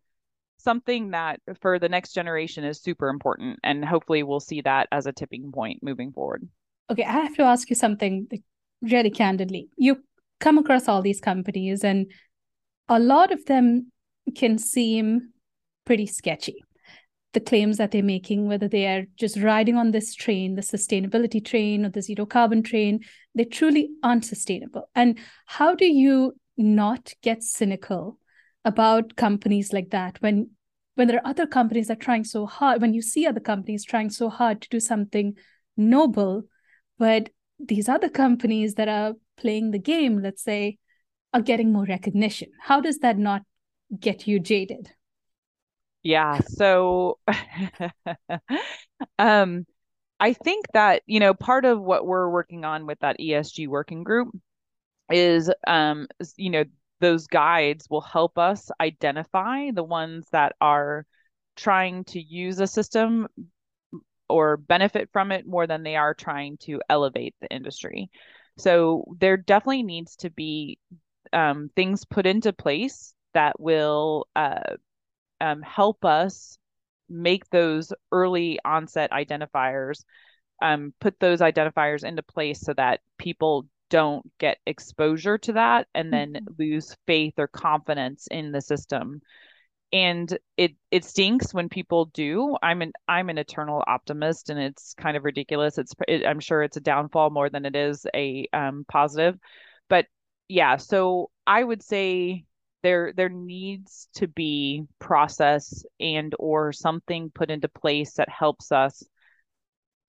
something 0.57 1.11
that 1.11 1.39
for 1.61 1.79
the 1.79 1.89
next 1.89 2.13
generation 2.13 2.63
is 2.63 2.81
super 2.81 3.09
important 3.09 3.59
and 3.63 3.85
hopefully 3.85 4.23
we'll 4.23 4.39
see 4.39 4.61
that 4.61 4.87
as 4.91 5.05
a 5.05 5.13
tipping 5.13 5.51
point 5.51 5.79
moving 5.81 6.11
forward. 6.11 6.47
Okay 6.89 7.03
i 7.03 7.11
have 7.11 7.35
to 7.35 7.43
ask 7.43 7.69
you 7.69 7.75
something 7.75 8.27
really 8.81 9.09
candidly 9.09 9.69
you 9.77 10.03
come 10.39 10.57
across 10.57 10.87
all 10.87 11.01
these 11.01 11.21
companies, 11.21 11.83
and 11.83 12.11
a 12.87 12.99
lot 12.99 13.31
of 13.31 13.45
them 13.45 13.91
can 14.35 14.57
seem 14.57 15.31
pretty 15.85 16.05
sketchy. 16.05 16.63
The 17.33 17.39
claims 17.39 17.77
that 17.77 17.91
they're 17.91 18.03
making, 18.03 18.47
whether 18.47 18.67
they 18.67 18.87
are 18.87 19.05
just 19.17 19.37
riding 19.37 19.75
on 19.75 19.91
this 19.91 20.13
train, 20.13 20.55
the 20.55 20.61
sustainability 20.61 21.43
train 21.43 21.85
or 21.85 21.89
the 21.89 22.01
zero 22.01 22.25
carbon 22.25 22.63
train, 22.63 23.01
they 23.33 23.43
truly 23.43 23.89
aren't 24.03 24.25
sustainable. 24.25 24.89
And 24.95 25.19
how 25.45 25.75
do 25.75 25.85
you 25.85 26.35
not 26.57 27.13
get 27.21 27.43
cynical 27.43 28.17
about 28.63 29.15
companies 29.15 29.73
like 29.73 29.89
that 29.91 30.21
when 30.21 30.49
when 30.95 31.09
there 31.09 31.17
are 31.17 31.27
other 31.27 31.45
companies 31.45 31.87
that 31.87 31.97
are 31.97 32.05
trying 32.05 32.23
so 32.23 32.45
hard, 32.45 32.81
when 32.81 32.93
you 32.93 33.01
see 33.01 33.27
other 33.27 33.41
companies 33.41 33.83
trying 33.83 34.09
so 34.09 34.29
hard 34.29 34.61
to 34.61 34.69
do 34.69 34.79
something 34.79 35.35
noble, 35.75 36.43
but 36.97 37.29
these 37.59 37.89
other 37.89 38.09
companies 38.09 38.75
that 38.75 38.87
are 38.87 39.13
playing 39.37 39.71
the 39.71 39.79
game, 39.79 40.21
let's 40.21 40.43
say, 40.43 40.77
are 41.33 41.41
getting 41.41 41.71
more 41.71 41.85
recognition. 41.85 42.49
How 42.61 42.81
does 42.81 42.99
that 42.99 43.17
not 43.17 43.41
get 43.99 44.27
you 44.27 44.39
jaded? 44.39 44.91
Yeah. 46.03 46.39
So 46.39 47.19
um 49.19 49.65
I 50.19 50.33
think 50.33 50.65
that, 50.73 51.01
you 51.07 51.19
know, 51.19 51.33
part 51.33 51.65
of 51.65 51.81
what 51.81 52.05
we're 52.05 52.29
working 52.29 52.63
on 52.63 52.85
with 52.85 52.99
that 52.99 53.19
ESG 53.19 53.67
working 53.67 54.03
group 54.03 54.29
is 55.09 55.51
um 55.67 56.07
you 56.37 56.49
know, 56.49 56.63
those 56.99 57.27
guides 57.27 57.87
will 57.89 58.01
help 58.01 58.37
us 58.37 58.71
identify 58.79 59.71
the 59.71 59.83
ones 59.83 60.27
that 60.31 60.55
are 60.61 61.05
trying 61.55 62.03
to 62.05 62.21
use 62.21 62.59
a 62.59 62.67
system 62.67 63.27
or 64.29 64.57
benefit 64.57 65.09
from 65.11 65.31
it 65.31 65.47
more 65.47 65.67
than 65.67 65.83
they 65.83 65.95
are 65.95 66.13
trying 66.13 66.57
to 66.57 66.81
elevate 66.89 67.35
the 67.41 67.53
industry. 67.53 68.09
So 68.57 69.05
there 69.19 69.37
definitely 69.37 69.83
needs 69.83 70.15
to 70.17 70.29
be 70.29 70.79
um, 71.33 71.69
things 71.75 72.05
put 72.05 72.25
into 72.25 72.53
place 72.53 73.13
that 73.33 73.59
will 73.59 74.27
uh, 74.35 74.77
um, 75.41 75.61
help 75.61 76.05
us 76.05 76.57
make 77.09 77.49
those 77.49 77.93
early 78.11 78.59
onset 78.63 79.11
identifiers, 79.11 80.03
um, 80.61 80.93
put 80.99 81.19
those 81.19 81.41
identifiers 81.41 82.03
into 82.03 82.23
place 82.23 82.61
so 82.61 82.73
that 82.73 83.01
people 83.17 83.65
don't 83.89 84.29
get 84.39 84.57
exposure 84.65 85.37
to 85.37 85.53
that 85.53 85.87
and 85.93 86.11
then 86.11 86.33
mm-hmm. 86.33 86.53
lose 86.57 86.95
faith 87.05 87.33
or 87.37 87.47
confidence 87.47 88.27
in 88.31 88.51
the 88.51 88.61
system 88.61 89.21
and 89.95 90.37
it 90.57 90.75
it 90.91 91.05
stinks 91.05 91.53
when 91.53 91.69
people 91.69 92.05
do. 92.13 92.57
I'm 92.61 92.81
an 92.81 92.91
i'm 93.07 93.29
an 93.29 93.37
eternal 93.37 93.81
optimist 93.87 94.49
and 94.49 94.59
it's 94.59 94.93
kind 94.93 95.15
of 95.15 95.23
ridiculous. 95.23 95.77
It's 95.77 95.93
it, 96.07 96.25
i'm 96.25 96.41
sure 96.41 96.63
it's 96.63 96.75
a 96.75 96.81
downfall 96.81 97.29
more 97.29 97.49
than 97.49 97.65
it 97.65 97.77
is 97.77 98.05
a 98.13 98.45
um, 98.51 98.85
positive. 98.89 99.39
But 99.89 100.07
yeah 100.47 100.77
so 100.77 101.31
i 101.47 101.63
would 101.63 101.81
say 101.81 102.45
there 102.83 103.13
there 103.15 103.29
needs 103.29 104.09
to 104.13 104.27
be 104.27 104.83
process 104.99 105.83
and 105.99 106.35
or 106.37 106.71
something 106.71 107.31
put 107.33 107.49
into 107.49 107.67
place 107.67 108.13
that 108.15 108.29
helps 108.29 108.71
us 108.71 109.01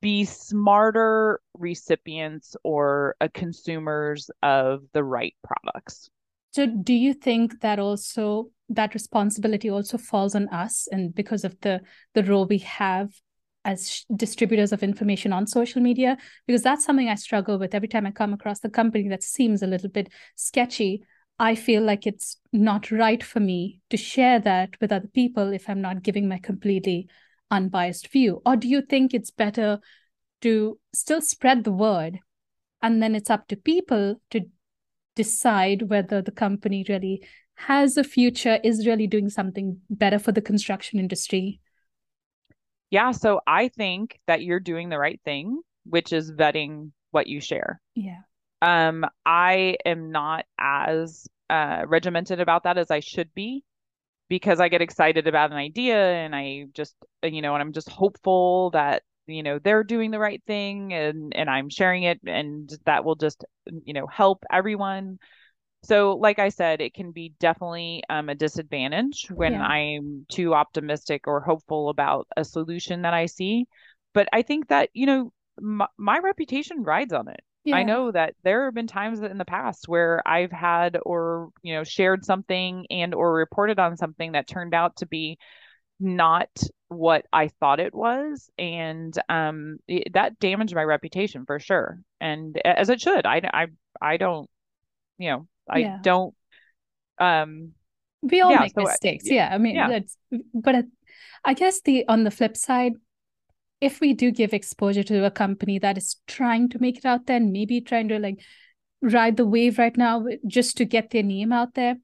be 0.03 0.25
smarter 0.25 1.41
recipients 1.55 2.55
or 2.65 3.15
uh, 3.21 3.29
consumers 3.33 4.31
of 4.43 4.83
the 4.93 5.03
right 5.03 5.35
products. 5.43 6.11
So 6.51 6.67
do 6.67 6.93
you 6.93 7.15
think 7.15 7.61
that 7.61 7.79
also 7.79 8.51
that 8.69 8.95
responsibility 8.95 9.71
also 9.71 9.97
falls 9.99 10.35
on 10.35 10.49
us 10.49 10.89
and 10.91 11.15
because 11.15 11.45
of 11.45 11.59
the 11.61 11.81
the 12.15 12.25
role 12.25 12.47
we 12.47 12.59
have 12.59 13.11
as 13.65 14.05
distributors 14.15 14.73
of 14.73 14.83
information 14.83 15.33
on 15.33 15.47
social 15.47 15.83
media 15.83 16.17
because 16.47 16.63
that's 16.63 16.85
something 16.85 17.09
I 17.09 17.17
struggle 17.17 17.59
with 17.59 17.75
every 17.75 17.89
time 17.89 18.07
I 18.07 18.11
come 18.11 18.33
across 18.33 18.61
the 18.61 18.71
company 18.71 19.09
that 19.09 19.23
seems 19.23 19.63
a 19.63 19.67
little 19.67 19.91
bit 19.91 20.09
sketchy 20.37 21.03
I 21.39 21.55
feel 21.55 21.83
like 21.83 22.07
it's 22.07 22.39
not 22.53 22.91
right 22.91 23.23
for 23.23 23.41
me 23.41 23.81
to 23.91 23.97
share 23.97 24.41
that 24.41 24.71
with 24.81 24.93
other 24.93 25.09
people 25.09 25.53
if 25.53 25.69
I'm 25.69 25.83
not 25.83 26.03
giving 26.03 26.29
my 26.29 26.39
completely 26.39 27.09
unbiased 27.51 28.09
view? 28.09 28.41
Or 28.47 28.57
do 28.57 28.69
you 28.69 28.81
think 28.81 29.13
it's 29.13 29.31
better 29.31 29.81
to 30.43 30.79
still 30.95 31.21
spread 31.21 31.65
the 31.65 31.73
word 31.73 32.21
and 32.83 33.03
then 33.03 33.15
it's 33.15 33.31
up 33.31 33.49
to 33.49 33.57
people 33.57 34.21
to 34.31 34.43
decide 35.15 35.83
whether 35.83 36.23
the 36.23 36.31
company 36.31 36.85
really 36.89 37.27
has 37.57 37.97
a 37.97 38.05
future, 38.05 38.59
is 38.63 38.87
really 38.87 39.07
doing 39.07 39.29
something 39.29 39.81
better 39.91 40.19
for 40.19 40.33
the 40.33 40.43
construction 40.43 40.99
industry? 40.99 41.61
Yeah, 42.91 43.11
so 43.11 43.41
I 43.47 43.69
think 43.69 44.21
that 44.27 44.43
you're 44.43 44.61
doing 44.61 44.89
the 44.89 44.99
right 44.99 45.21
thing, 45.25 45.61
which 45.85 46.13
is 46.13 46.31
vetting 46.31 46.93
what 47.11 47.27
you 47.27 47.41
share. 47.41 47.81
Yeah. 47.95 48.21
Um, 48.63 49.05
I 49.25 49.77
am 49.85 50.13
not 50.13 50.45
as 50.59 51.27
uh, 51.51 51.83
regimented 51.87 52.41
about 52.41 52.65
that 52.65 52.79
as 52.79 52.91
I 52.91 53.01
should 53.01 53.35
be 53.35 53.65
because 54.29 54.61
I 54.61 54.69
get 54.69 54.83
excited 54.83 55.27
about 55.27 55.51
an 55.51 55.57
idea 55.57 55.97
and 55.97 56.35
I 56.35 56.67
just, 56.75 56.95
uh, 57.25 57.29
you 57.29 57.43
know, 57.43 57.55
and 57.55 57.63
I'm 57.63 57.73
just 57.73 57.89
hopeful 57.89 58.71
that, 58.71 59.03
you 59.27 59.43
know, 59.43 59.59
they're 59.59 59.85
doing 59.85 60.11
the 60.11 60.19
right 60.19 60.43
thing 60.47 60.93
and, 60.93 61.35
and 61.35 61.49
I'm 61.49 61.71
sharing 61.71 62.05
it 62.05 62.21
and 62.27 62.73
that 62.87 63.05
will 63.05 63.15
just, 63.15 63.45
you 63.85 63.93
know, 63.93 64.07
help 64.07 64.45
everyone. 64.53 65.19
So, 65.87 66.17
like 66.17 66.41
I 66.41 66.49
said, 66.49 66.81
it 66.81 66.95
can 66.95 67.13
be 67.13 67.35
definitely 67.39 68.03
um, 68.11 68.29
a 68.29 68.35
disadvantage 68.35 69.29
when 69.33 69.53
yeah. 69.53 69.63
I'm 69.63 70.27
too 70.29 70.53
optimistic 70.53 71.29
or 71.29 71.41
hopeful 71.41 71.91
about 71.91 72.27
a 72.37 72.45
solution 72.45 73.03
that 73.03 73.15
I 73.15 73.27
see. 73.27 73.67
But 74.13 74.29
I 74.33 74.43
think 74.43 74.69
that, 74.69 74.91
you 74.95 75.07
know, 75.07 75.33
my, 75.61 75.87
my 75.97 76.19
reputation 76.19 76.83
rides 76.83 77.13
on 77.13 77.29
it. 77.29 77.41
Yeah. 77.65 77.77
I 77.77 77.85
know 77.85 78.11
that 78.11 78.35
there 78.43 78.65
have 78.65 78.75
been 78.75 78.89
times 78.89 79.21
in 79.21 79.39
the 79.39 79.45
past 79.45 79.89
where 79.89 80.23
I've 80.27 80.53
had 80.53 80.99
or, 81.05 81.51
you 81.63 81.75
know, 81.75 81.85
shared 81.85 82.25
something 82.25 82.87
and 82.91 83.15
or 83.15 83.33
reported 83.35 83.79
on 83.79 83.97
something 83.97 84.33
that 84.33 84.49
turned 84.49 84.75
out 84.75 84.97
to 84.97 85.07
be 85.07 85.39
not 86.01 86.49
what 86.89 87.27
I 87.33 87.49
thought 87.49 87.81
it 87.81 87.95
was 87.95 88.51
and 88.59 89.19
um 89.29 89.79
it, 89.89 90.13
that 90.13 90.39
damaged 90.39 90.75
my 90.75 90.85
reputation 90.85 91.47
for 91.47 91.59
sure 91.59 92.01
and 92.21 92.57
as 92.65 92.91
it 92.91 93.01
should 93.01 93.27
I 93.27 93.41
I 93.53 93.67
I 94.01 94.17
don't 94.19 94.49
you 95.19 95.31
know 95.31 95.49
I 95.69 95.79
yeah. 95.79 95.99
don't 96.03 96.35
um 97.19 97.73
we 98.23 98.41
all 98.41 98.51
yeah, 98.51 98.61
make 98.61 98.73
so 98.75 98.83
mistakes. 98.83 99.25
I, 99.31 99.35
yeah 99.35 99.51
I 99.53 99.59
mean 99.59 99.77
that's 99.77 100.17
but 100.55 100.85
I 101.45 101.55
guess 101.55 101.81
the 101.83 102.05
on 102.09 102.25
the 102.25 102.31
flip 102.31 102.57
side 102.57 102.93
if 103.81 104.01
we 104.01 104.15
do 104.15 104.31
give 104.31 104.55
exposure 104.55 105.03
to 105.03 105.25
a 105.25 105.31
company 105.31 105.79
that 105.79 105.99
is 105.99 106.17
trying 106.27 106.69
to 106.71 106.79
make 106.79 106.99
it 106.99 107.05
out 107.05 107.27
there 107.27 107.37
and 107.37 107.53
maybe 107.53 107.81
trying 107.81 108.09
to 108.09 108.19
like 108.19 108.41
ride 109.03 109.37
the 109.37 109.47
wave 109.47 109.79
right 109.79 109.97
now 109.97 110.25
just 110.47 110.77
to 110.79 110.85
get 110.85 111.11
their 111.11 111.23
name 111.23 111.53
out 111.53 111.75
there 111.75 111.97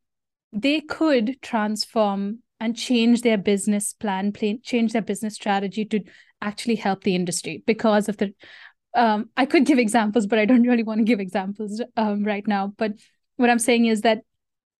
they 0.53 0.81
could 0.81 1.41
transform 1.41 2.41
and 2.61 2.77
change 2.77 3.23
their 3.23 3.39
business 3.39 3.93
plan 3.95 4.33
change 4.63 4.93
their 4.93 5.03
business 5.03 5.35
strategy 5.35 5.85
to 5.85 6.01
actually 6.41 6.77
help 6.77 7.03
the 7.03 7.15
industry 7.15 7.63
because 7.67 8.09
of 8.09 8.17
the 8.19 8.35
um, 8.95 9.31
i 9.37 9.47
could 9.47 9.65
give 9.65 9.79
examples 9.79 10.27
but 10.27 10.39
i 10.39 10.45
don't 10.45 10.67
really 10.67 10.83
want 10.83 10.99
to 10.99 11.05
give 11.05 11.21
examples 11.21 11.81
um, 11.97 12.23
right 12.23 12.47
now 12.47 12.73
but 12.77 12.93
what 13.43 13.51
i'm 13.51 13.59
saying 13.59 13.85
is 13.87 14.01
that 14.01 14.23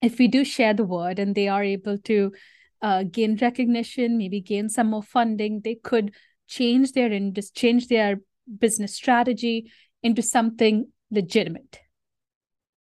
if 0.01 0.19
we 0.19 0.27
do 0.27 0.45
share 0.45 0.75
the 0.75 0.85
word 0.85 1.19
and 1.19 1.35
they 1.35 1.49
are 1.49 1.63
able 1.63 1.99
to 1.99 2.33
uh, 2.81 3.05
gain 3.05 3.37
recognition 3.37 4.19
maybe 4.19 4.41
gain 4.41 4.69
some 4.69 4.89
more 4.89 5.03
funding 5.03 5.61
they 5.63 5.75
could 5.75 6.13
change 6.49 6.93
their 6.93 7.09
just 7.31 7.55
change 7.55 7.89
their 7.89 8.17
business 8.59 8.95
strategy 8.95 9.73
into 10.03 10.23
something 10.23 10.89
legitimate. 11.11 11.81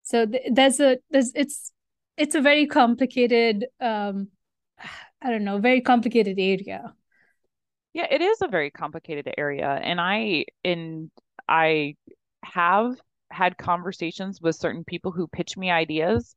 So 0.03 0.25
th- 0.25 0.43
there's 0.51 0.79
a 0.79 0.97
there's 1.09 1.31
it's 1.35 1.71
it's 2.17 2.35
a 2.35 2.41
very 2.41 2.67
complicated 2.67 3.65
um 3.79 4.27
i 5.21 5.29
don't 5.29 5.43
know 5.43 5.59
very 5.59 5.81
complicated 5.81 6.37
area. 6.39 6.93
Yeah 7.93 8.07
it 8.09 8.21
is 8.21 8.41
a 8.41 8.47
very 8.47 8.71
complicated 8.71 9.33
area. 9.37 9.69
And 9.69 10.01
i 10.01 10.45
in 10.63 11.11
i 11.47 11.95
have 12.43 12.95
had 13.31 13.57
conversations 13.57 14.39
with 14.41 14.55
certain 14.55 14.83
people 14.83 15.11
who 15.11 15.27
pitch 15.27 15.57
me 15.57 15.71
ideas 15.71 16.35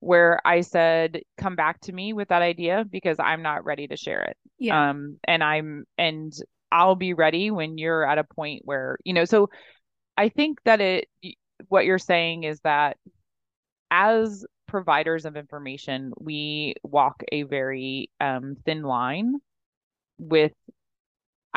where 0.00 0.38
I 0.44 0.60
said, 0.60 1.22
come 1.38 1.56
back 1.56 1.80
to 1.82 1.92
me 1.92 2.12
with 2.12 2.28
that 2.28 2.42
idea 2.42 2.84
because 2.88 3.16
I'm 3.18 3.42
not 3.42 3.64
ready 3.64 3.86
to 3.88 3.96
share 3.96 4.22
it. 4.22 4.36
Yeah. 4.58 4.90
Um, 4.90 5.18
and 5.24 5.42
I'm, 5.42 5.84
and 5.96 6.32
I'll 6.70 6.96
be 6.96 7.14
ready 7.14 7.50
when 7.50 7.78
you're 7.78 8.06
at 8.06 8.18
a 8.18 8.24
point 8.24 8.62
where, 8.64 8.98
you 9.04 9.14
know, 9.14 9.24
so 9.24 9.48
I 10.16 10.28
think 10.28 10.58
that 10.64 10.80
it, 10.80 11.06
what 11.68 11.86
you're 11.86 11.98
saying 11.98 12.44
is 12.44 12.60
that 12.60 12.98
as 13.90 14.44
providers 14.66 15.24
of 15.24 15.36
information, 15.36 16.12
we 16.18 16.74
walk 16.82 17.22
a 17.32 17.44
very 17.44 18.10
um, 18.20 18.56
thin 18.64 18.82
line 18.82 19.34
with 20.18 20.52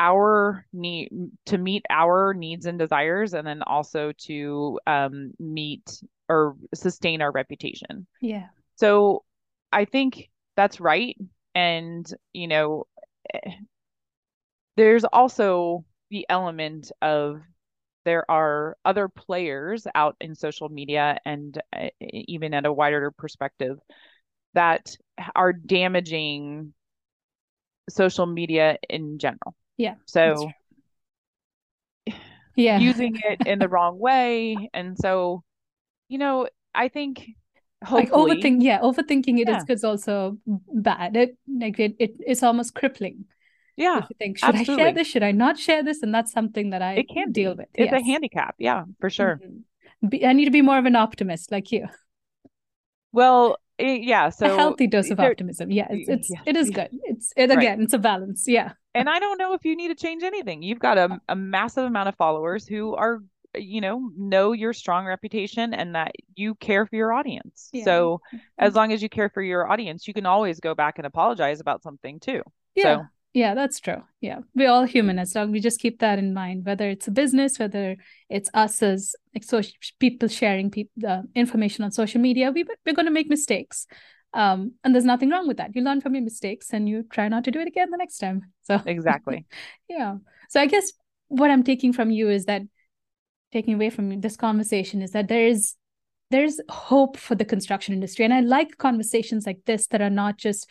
our 0.00 0.64
need 0.72 1.10
to 1.44 1.58
meet 1.58 1.84
our 1.90 2.32
needs 2.32 2.64
and 2.64 2.78
desires 2.78 3.34
and 3.34 3.46
then 3.46 3.62
also 3.62 4.12
to 4.18 4.80
um, 4.86 5.32
meet 5.38 6.02
or 6.28 6.56
sustain 6.74 7.20
our 7.20 7.30
reputation. 7.30 8.06
Yeah. 8.22 8.46
So 8.76 9.24
I 9.72 9.84
think 9.84 10.30
that's 10.56 10.80
right. 10.80 11.16
And, 11.54 12.10
you 12.32 12.48
know, 12.48 12.86
eh, 13.32 13.50
there's 14.76 15.04
also 15.04 15.84
the 16.10 16.24
element 16.30 16.90
of 17.02 17.42
there 18.06 18.28
are 18.30 18.78
other 18.86 19.08
players 19.08 19.86
out 19.94 20.16
in 20.20 20.34
social 20.34 20.70
media 20.70 21.18
and 21.26 21.60
uh, 21.76 21.88
even 22.00 22.54
at 22.54 22.64
a 22.64 22.72
wider 22.72 23.10
perspective 23.10 23.78
that 24.54 24.96
are 25.34 25.52
damaging 25.52 26.72
social 27.90 28.26
media 28.26 28.78
in 28.88 29.18
general. 29.18 29.54
Yeah. 29.80 29.94
So 30.06 30.50
yeah. 32.56 32.78
using 32.78 33.18
it 33.24 33.46
in 33.46 33.58
the 33.58 33.68
wrong 33.68 33.98
way 34.06 34.70
and 34.74 34.96
so 34.98 35.42
you 36.08 36.18
know, 36.18 36.48
I 36.74 36.88
think 36.88 37.30
hopefully 37.84 38.10
like 38.10 38.42
overthink 38.42 38.62
yeah, 38.62 38.80
overthinking 38.80 39.40
it 39.40 39.48
yeah. 39.48 39.62
is, 39.68 39.84
also 39.84 40.38
bad. 40.46 41.16
It 41.16 41.36
like 41.48 41.78
it, 41.78 41.96
it 41.98 42.14
it's 42.20 42.42
almost 42.42 42.74
crippling 42.74 43.24
yeah. 43.80 44.00
You 44.10 44.16
think, 44.18 44.38
should 44.38 44.54
absolutely. 44.54 44.74
I 44.74 44.86
share 44.86 44.94
this? 44.94 45.06
Should 45.06 45.22
I 45.22 45.32
not 45.32 45.58
share 45.58 45.82
this? 45.82 46.02
And 46.02 46.14
that's 46.14 46.32
something 46.32 46.70
that 46.70 46.82
I 46.82 46.94
it 46.96 47.08
can 47.08 47.32
deal 47.32 47.54
with. 47.56 47.68
It's 47.74 47.90
yes. 47.90 48.00
a 48.00 48.04
handicap. 48.04 48.54
Yeah, 48.58 48.84
for 49.00 49.08
sure. 49.08 49.40
Mm-hmm. 49.42 50.08
Be, 50.08 50.26
I 50.26 50.34
need 50.34 50.44
to 50.44 50.50
be 50.50 50.60
more 50.60 50.78
of 50.78 50.84
an 50.84 50.96
optimist 50.96 51.50
like 51.50 51.72
you. 51.72 51.86
Well, 53.12 53.56
yeah. 53.78 54.28
So 54.28 54.52
a 54.52 54.56
healthy 54.56 54.86
dose 54.86 55.10
of 55.10 55.18
optimism. 55.18 55.70
Yeah, 55.70 55.88
it's, 55.90 56.08
it's 56.08 56.30
yeah, 56.30 56.40
it 56.44 56.56
is 56.56 56.68
good. 56.68 56.90
It's 57.04 57.32
it 57.36 57.50
again. 57.50 57.78
Right. 57.78 57.80
It's 57.80 57.94
a 57.94 57.98
balance. 57.98 58.44
Yeah. 58.46 58.72
And 58.94 59.08
I 59.08 59.18
don't 59.18 59.38
know 59.38 59.54
if 59.54 59.64
you 59.64 59.76
need 59.76 59.88
to 59.88 59.94
change 59.94 60.22
anything. 60.22 60.62
You've 60.62 60.80
got 60.80 60.98
a, 60.98 61.20
a 61.28 61.36
massive 61.36 61.84
amount 61.84 62.08
of 62.08 62.16
followers 62.16 62.66
who 62.66 62.94
are 62.94 63.20
you 63.56 63.80
know 63.80 64.10
know 64.16 64.52
your 64.52 64.72
strong 64.72 65.06
reputation 65.06 65.74
and 65.74 65.96
that 65.96 66.12
you 66.36 66.54
care 66.54 66.86
for 66.86 66.94
your 66.94 67.12
audience 67.12 67.68
yeah. 67.72 67.82
so 67.82 68.20
as 68.58 68.76
long 68.76 68.92
as 68.92 69.02
you 69.02 69.08
care 69.08 69.28
for 69.28 69.42
your 69.42 69.68
audience 69.68 70.06
you 70.06 70.14
can 70.14 70.24
always 70.24 70.60
go 70.60 70.72
back 70.72 70.98
and 70.98 71.06
apologize 71.06 71.58
about 71.58 71.82
something 71.82 72.20
too 72.20 72.42
yeah 72.76 72.98
so, 72.98 73.06
yeah, 73.32 73.54
that's 73.54 73.78
true. 73.78 74.02
Yeah, 74.20 74.40
we're 74.56 74.70
all 74.70 74.84
human 74.84 75.18
as 75.20 75.34
long 75.36 75.52
we 75.52 75.60
just 75.60 75.80
keep 75.80 76.00
that 76.00 76.18
in 76.18 76.34
mind. 76.34 76.66
Whether 76.66 76.90
it's 76.90 77.06
a 77.06 77.12
business, 77.12 77.60
whether 77.60 77.96
it's 78.28 78.50
us 78.54 78.82
as 78.82 79.14
like 79.32 79.44
social 79.44 79.72
people 80.00 80.26
sharing 80.26 80.70
pe- 80.70 80.86
uh, 81.06 81.22
information 81.36 81.84
on 81.84 81.92
social 81.92 82.20
media, 82.20 82.50
we 82.50 82.64
we're 82.84 82.94
going 82.94 83.06
to 83.06 83.12
make 83.12 83.30
mistakes, 83.30 83.86
um, 84.32 84.72
and 84.84 84.94
there's 84.94 85.04
nothing 85.04 85.30
wrong 85.30 85.48
with 85.48 85.56
that. 85.56 85.74
You 85.74 85.82
learn 85.82 86.00
from 86.00 86.14
your 86.14 86.24
mistakes 86.24 86.72
and 86.72 86.88
you 86.88 87.04
try 87.10 87.28
not 87.28 87.44
to 87.44 87.50
do 87.50 87.60
it 87.60 87.68
again 87.68 87.90
the 87.90 87.96
next 87.96 88.18
time. 88.18 88.42
So 88.62 88.80
exactly. 88.86 89.46
yeah. 89.88 90.16
So 90.48 90.60
I 90.60 90.66
guess 90.66 90.92
what 91.26 91.50
I'm 91.50 91.64
taking 91.64 91.92
from 91.92 92.12
you 92.12 92.30
is 92.30 92.44
that 92.44 92.62
taking 93.52 93.74
away 93.74 93.90
from 93.90 94.20
this 94.20 94.36
conversation 94.36 95.02
is 95.02 95.10
that 95.10 95.26
there 95.26 95.46
is 95.46 95.74
there's 96.30 96.60
hope 96.68 97.16
for 97.16 97.34
the 97.34 97.44
construction 97.44 97.92
industry 97.92 98.24
and 98.24 98.32
i 98.32 98.38
like 98.38 98.78
conversations 98.78 99.44
like 99.44 99.58
this 99.66 99.88
that 99.88 100.00
are 100.00 100.10
not 100.10 100.36
just 100.36 100.70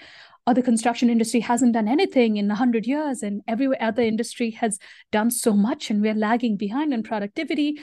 oh, 0.50 0.54
the 0.54 0.64
construction 0.64 1.10
industry 1.12 1.40
hasn't 1.40 1.74
done 1.74 1.88
anything 1.88 2.38
in 2.38 2.48
100 2.48 2.88
years 2.88 3.22
and 3.22 3.42
every 3.48 3.80
other 3.80 4.02
industry 4.02 4.50
has 4.50 4.80
done 5.12 5.30
so 5.30 5.54
much 5.54 5.92
and 5.92 6.02
we're 6.02 6.16
lagging 6.16 6.58
behind 6.58 6.92
in 6.92 7.04
productivity. 7.04 7.80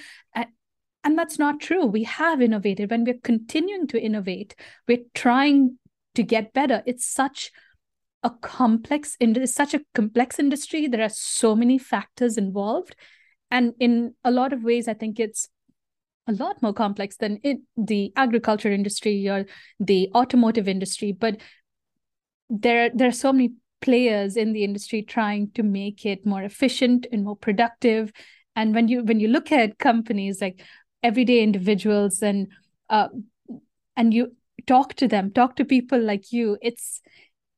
And, 1.06 1.16
that's 1.16 1.38
not 1.38 1.60
true. 1.60 1.86
We 1.86 2.02
have 2.02 2.42
innovated. 2.42 2.90
And 2.90 3.06
we're 3.06 3.20
continuing 3.22 3.86
to 3.88 4.00
innovate. 4.00 4.56
We're 4.88 5.04
trying 5.14 5.78
to 6.16 6.22
get 6.22 6.52
better. 6.52 6.82
It's 6.84 7.06
such 7.06 7.52
a 8.22 8.30
complex 8.30 9.16
it's 9.20 9.54
such 9.54 9.72
a 9.72 9.82
complex 9.94 10.40
industry. 10.40 10.88
There 10.88 11.02
are 11.02 11.08
so 11.08 11.54
many 11.54 11.78
factors 11.78 12.36
involved. 12.36 12.96
And 13.50 13.74
in 13.78 14.14
a 14.24 14.32
lot 14.32 14.52
of 14.52 14.64
ways 14.64 14.88
i 14.88 14.94
think 14.94 15.20
it's 15.20 15.48
a 16.26 16.32
lot 16.32 16.60
more 16.60 16.72
complex 16.72 17.16
than 17.18 17.38
it, 17.44 17.58
the 17.76 18.12
agriculture 18.16 18.72
industry 18.72 19.28
or 19.28 19.46
the 19.78 20.10
automotive 20.14 20.66
industry. 20.66 21.12
But 21.12 21.36
there 22.50 22.90
there 22.92 23.08
are 23.08 23.12
so 23.12 23.32
many 23.32 23.52
players 23.80 24.36
in 24.36 24.52
the 24.52 24.64
industry 24.64 25.02
trying 25.02 25.50
to 25.52 25.62
make 25.62 26.04
it 26.04 26.26
more 26.26 26.42
efficient 26.42 27.06
and 27.12 27.24
more 27.24 27.36
productive. 27.36 28.12
And 28.56 28.74
when 28.74 28.88
you 28.88 29.04
when 29.04 29.20
you 29.20 29.28
look 29.28 29.52
at 29.52 29.78
companies 29.78 30.40
like 30.40 30.62
everyday 31.02 31.42
individuals 31.42 32.22
and 32.22 32.48
uh, 32.90 33.08
and 33.96 34.12
you 34.14 34.34
talk 34.66 34.94
to 34.94 35.08
them 35.08 35.30
talk 35.30 35.56
to 35.56 35.64
people 35.64 36.00
like 36.00 36.32
you 36.32 36.58
it's 36.60 37.00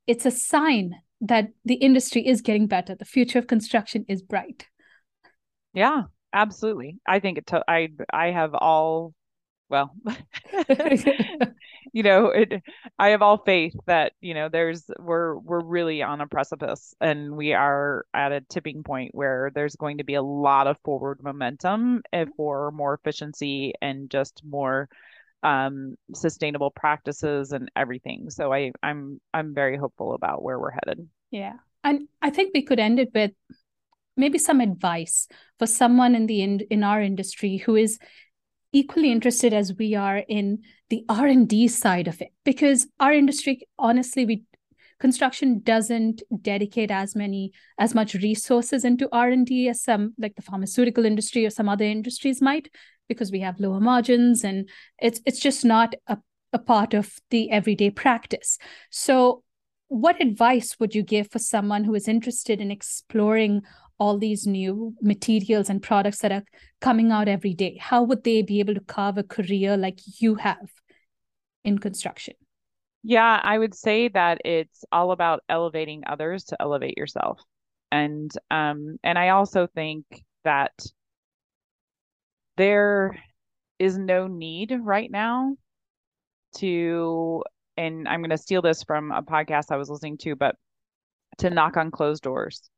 it's 0.07 0.27
a 0.27 0.31
sign 0.31 0.95
that 1.21 1.49
the 1.65 1.75
industry 1.75 2.27
is 2.27 2.41
getting 2.41 2.67
better. 2.67 2.95
The 2.95 3.05
future 3.05 3.39
of 3.39 3.47
construction 3.47 4.05
is 4.09 4.23
bright. 4.23 4.67
Yeah 5.75 6.03
absolutely. 6.33 6.99
I 7.07 7.21
think 7.21 7.39
it 7.39 7.47
to- 7.49 7.65
i 7.69 7.89
i 8.13 8.27
have 8.31 8.55
all 8.55 9.15
well 9.69 9.95
you 11.93 12.03
know 12.03 12.27
it 12.27 12.63
i 12.99 13.09
have 13.09 13.23
all 13.23 13.39
faith 13.39 13.75
that 13.87 14.13
you 14.21 14.35
know 14.35 14.49
there's 14.49 14.85
we're 14.99 15.37
we're 15.39 15.63
really 15.63 16.03
on 16.03 16.21
a 16.21 16.27
precipice 16.27 16.95
and 17.01 17.37
we 17.37 17.53
are 17.53 18.05
at 18.15 18.33
a 18.33 18.41
tipping 18.43 18.83
point 18.83 19.15
where 19.15 19.51
there's 19.55 19.77
going 19.77 19.99
to 19.99 20.05
be 20.05 20.15
a 20.15 20.23
lot 20.23 20.67
of 20.67 20.77
forward 20.85 21.21
momentum 21.23 22.03
eh, 22.13 22.27
for 22.37 22.71
more 22.71 22.95
efficiency 22.95 23.73
and 23.81 24.11
just 24.11 24.43
more 24.45 24.89
um 25.43 25.97
sustainable 26.15 26.71
practices 26.71 27.53
and 27.53 27.71
everything. 27.77 28.31
So 28.31 28.53
i 28.53 28.73
i'm 28.83 29.21
i'm 29.33 29.55
very 29.55 29.77
hopeful 29.77 30.15
about 30.15 30.43
where 30.43 30.59
we're 30.59 30.73
headed. 30.73 31.09
Yeah. 31.31 31.55
And 31.85 32.09
i 32.21 32.31
think 32.31 32.53
we 32.55 32.63
could 32.63 32.81
end 32.81 32.99
it 32.99 33.11
with 33.15 33.33
maybe 34.17 34.39
some 34.39 34.61
advice 34.61 35.29
for 35.59 35.67
someone 35.67 36.15
in 36.15 36.27
the 36.27 36.43
in, 36.43 36.61
in 36.71 36.83
our 36.83 37.01
industry 37.01 37.59
who 37.59 37.77
is 37.77 37.99
equally 38.73 39.11
interested 39.11 39.53
as 39.53 39.75
we 39.79 39.95
are 39.95 40.19
in 40.29 40.59
the 40.91 41.05
r&d 41.09 41.69
side 41.69 42.07
of 42.07 42.21
it 42.21 42.29
because 42.45 42.87
our 43.01 43.13
industry 43.13 43.67
honestly 43.79 44.27
we 44.27 44.43
construction 45.01 45.61
doesn't 45.61 46.23
dedicate 46.43 46.91
as 46.91 47.15
many 47.15 47.53
as 47.79 47.95
much 47.95 48.15
resources 48.15 48.85
into 48.85 49.09
r&d 49.13 49.69
as 49.69 49.83
some 49.83 50.13
like 50.19 50.35
the 50.37 50.43
pharmaceutical 50.43 51.05
industry 51.05 51.47
or 51.47 51.51
some 51.51 51.69
other 51.69 51.85
industries 51.85 52.43
might 52.43 52.69
because 53.09 53.33
we 53.33 53.41
have 53.41 53.59
lower 53.59 53.81
margins 53.81 54.45
and 54.45 54.69
it's 55.01 55.21
it's 55.27 55.41
just 55.41 55.65
not 55.65 55.95
a, 56.07 56.19
a 56.53 56.59
part 56.59 56.95
of 56.95 57.13
the 57.31 57.51
everyday 57.51 57.91
practice. 57.91 58.59
So 58.91 59.43
what 59.89 60.21
advice 60.21 60.77
would 60.79 60.95
you 60.95 61.03
give 61.03 61.31
for 61.31 61.39
someone 61.39 61.85
who 61.85 61.95
is 61.95 62.09
interested 62.09 62.61
in 62.61 62.71
exploring 62.71 63.63
all 63.99 64.19
these 64.19 64.47
new 64.47 64.95
materials 65.03 65.69
and 65.69 65.83
products 65.83 66.19
that 66.19 66.33
are 66.33 66.45
coming 66.81 67.11
out 67.11 67.29
every 67.29 67.55
day 67.55 67.77
how 67.81 68.03
would 68.03 68.23
they 68.25 68.43
be 68.43 68.61
able 68.61 68.75
to 68.75 68.81
carve 68.81 69.19
a 69.19 69.23
career 69.23 69.77
like 69.77 69.99
you 70.21 70.37
have 70.37 70.71
in 71.65 71.79
construction? 71.79 72.35
Yeah 73.03 73.41
i 73.43 73.59
would 73.59 73.75
say 73.75 74.09
that 74.09 74.39
it's 74.45 74.85
all 74.93 75.13
about 75.13 75.43
elevating 75.49 76.03
others 76.07 76.45
to 76.45 76.57
elevate 76.61 76.97
yourself. 76.97 77.41
And 77.91 78.31
um 78.51 78.99
and 79.03 79.19
i 79.19 79.31
also 79.31 79.67
think 79.67 80.05
that 80.45 80.73
there 82.57 83.19
is 83.79 83.97
no 83.97 84.27
need 84.27 84.75
right 84.83 85.11
now 85.11 85.57
to 86.57 87.43
and 87.77 88.09
i'm 88.09 88.21
going 88.21 88.31
to 88.31 88.39
steal 88.39 88.61
this 88.61 88.83
from 88.83 89.13
a 89.13 89.23
podcast 89.23 89.67
i 89.71 89.77
was 89.77 89.89
listening 89.89 90.19
to 90.19 90.35
but 90.35 90.57
to 91.39 91.51
knock 91.51 91.77
on 91.77 91.91
closed 91.91 92.23
doors 92.23 92.69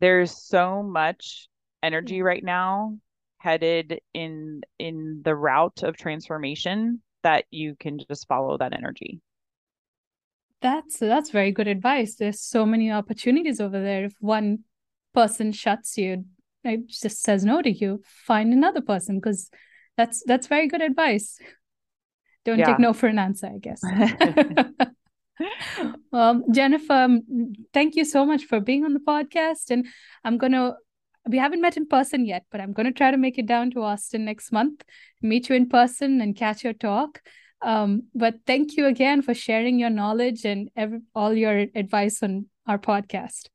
there's 0.00 0.46
so 0.46 0.82
much 0.82 1.48
energy 1.82 2.16
mm-hmm. 2.16 2.26
right 2.26 2.44
now 2.44 2.98
headed 3.38 4.00
in 4.12 4.62
in 4.78 5.20
the 5.24 5.34
route 5.34 5.82
of 5.82 5.96
transformation 5.96 7.00
that 7.22 7.44
you 7.50 7.76
can 7.78 7.98
just 8.08 8.26
follow 8.28 8.56
that 8.58 8.72
energy. 8.72 9.20
That's 10.62 10.98
that's 10.98 11.30
very 11.30 11.52
good 11.52 11.68
advice. 11.68 12.16
There's 12.16 12.40
so 12.40 12.66
many 12.66 12.90
opportunities 12.90 13.60
over 13.60 13.80
there. 13.80 14.04
If 14.06 14.14
one 14.20 14.60
person 15.12 15.52
shuts 15.52 15.96
you 15.96 16.24
it 16.66 16.88
just 16.88 17.22
says 17.22 17.44
no 17.44 17.62
to 17.62 17.70
you 17.70 18.02
find 18.04 18.52
another 18.52 18.80
person 18.80 19.16
because 19.16 19.50
that's 19.96 20.22
that's 20.26 20.46
very 20.46 20.68
good 20.68 20.82
advice. 20.82 21.38
Don't 22.44 22.58
yeah. 22.58 22.66
take 22.66 22.78
no 22.78 22.92
for 22.92 23.08
an 23.08 23.18
answer 23.18 23.48
i 23.48 23.58
guess 23.58 23.82
well, 26.12 26.42
Jennifer, 26.52 26.92
um, 26.92 27.22
thank 27.72 27.96
you 27.96 28.04
so 28.04 28.24
much 28.24 28.44
for 28.44 28.60
being 28.60 28.84
on 28.84 28.94
the 28.94 29.00
podcast. 29.00 29.70
And 29.70 29.86
I'm 30.24 30.38
going 30.38 30.52
to, 30.52 30.74
we 31.28 31.38
haven't 31.38 31.60
met 31.60 31.76
in 31.76 31.86
person 31.86 32.24
yet, 32.24 32.44
but 32.50 32.60
I'm 32.60 32.72
going 32.72 32.86
to 32.86 32.92
try 32.92 33.10
to 33.10 33.16
make 33.16 33.38
it 33.38 33.46
down 33.46 33.70
to 33.72 33.82
Austin 33.82 34.24
next 34.24 34.52
month, 34.52 34.82
meet 35.22 35.48
you 35.48 35.56
in 35.56 35.68
person 35.68 36.20
and 36.20 36.36
catch 36.36 36.64
your 36.64 36.72
talk. 36.72 37.20
Um, 37.62 38.04
but 38.14 38.36
thank 38.46 38.76
you 38.76 38.86
again 38.86 39.22
for 39.22 39.34
sharing 39.34 39.78
your 39.78 39.90
knowledge 39.90 40.44
and 40.44 40.70
every, 40.76 41.00
all 41.14 41.32
your 41.32 41.66
advice 41.74 42.22
on 42.22 42.46
our 42.66 42.78
podcast. 42.78 43.48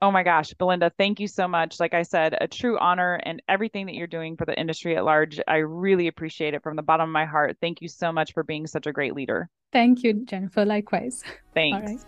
Oh 0.00 0.12
my 0.12 0.22
gosh, 0.22 0.54
Belinda, 0.54 0.92
thank 0.96 1.18
you 1.18 1.26
so 1.26 1.48
much. 1.48 1.80
Like 1.80 1.92
I 1.92 2.02
said, 2.02 2.36
a 2.40 2.46
true 2.46 2.78
honor 2.78 3.20
and 3.24 3.42
everything 3.48 3.86
that 3.86 3.94
you're 3.94 4.06
doing 4.06 4.36
for 4.36 4.44
the 4.44 4.58
industry 4.58 4.96
at 4.96 5.04
large. 5.04 5.40
I 5.48 5.56
really 5.56 6.06
appreciate 6.06 6.54
it 6.54 6.62
from 6.62 6.76
the 6.76 6.82
bottom 6.82 7.08
of 7.08 7.12
my 7.12 7.24
heart. 7.24 7.56
Thank 7.60 7.82
you 7.82 7.88
so 7.88 8.12
much 8.12 8.32
for 8.32 8.44
being 8.44 8.68
such 8.68 8.86
a 8.86 8.92
great 8.92 9.14
leader. 9.14 9.50
Thank 9.72 10.04
you, 10.04 10.24
Jennifer. 10.24 10.64
Likewise. 10.64 11.24
Thanks. 11.54 12.06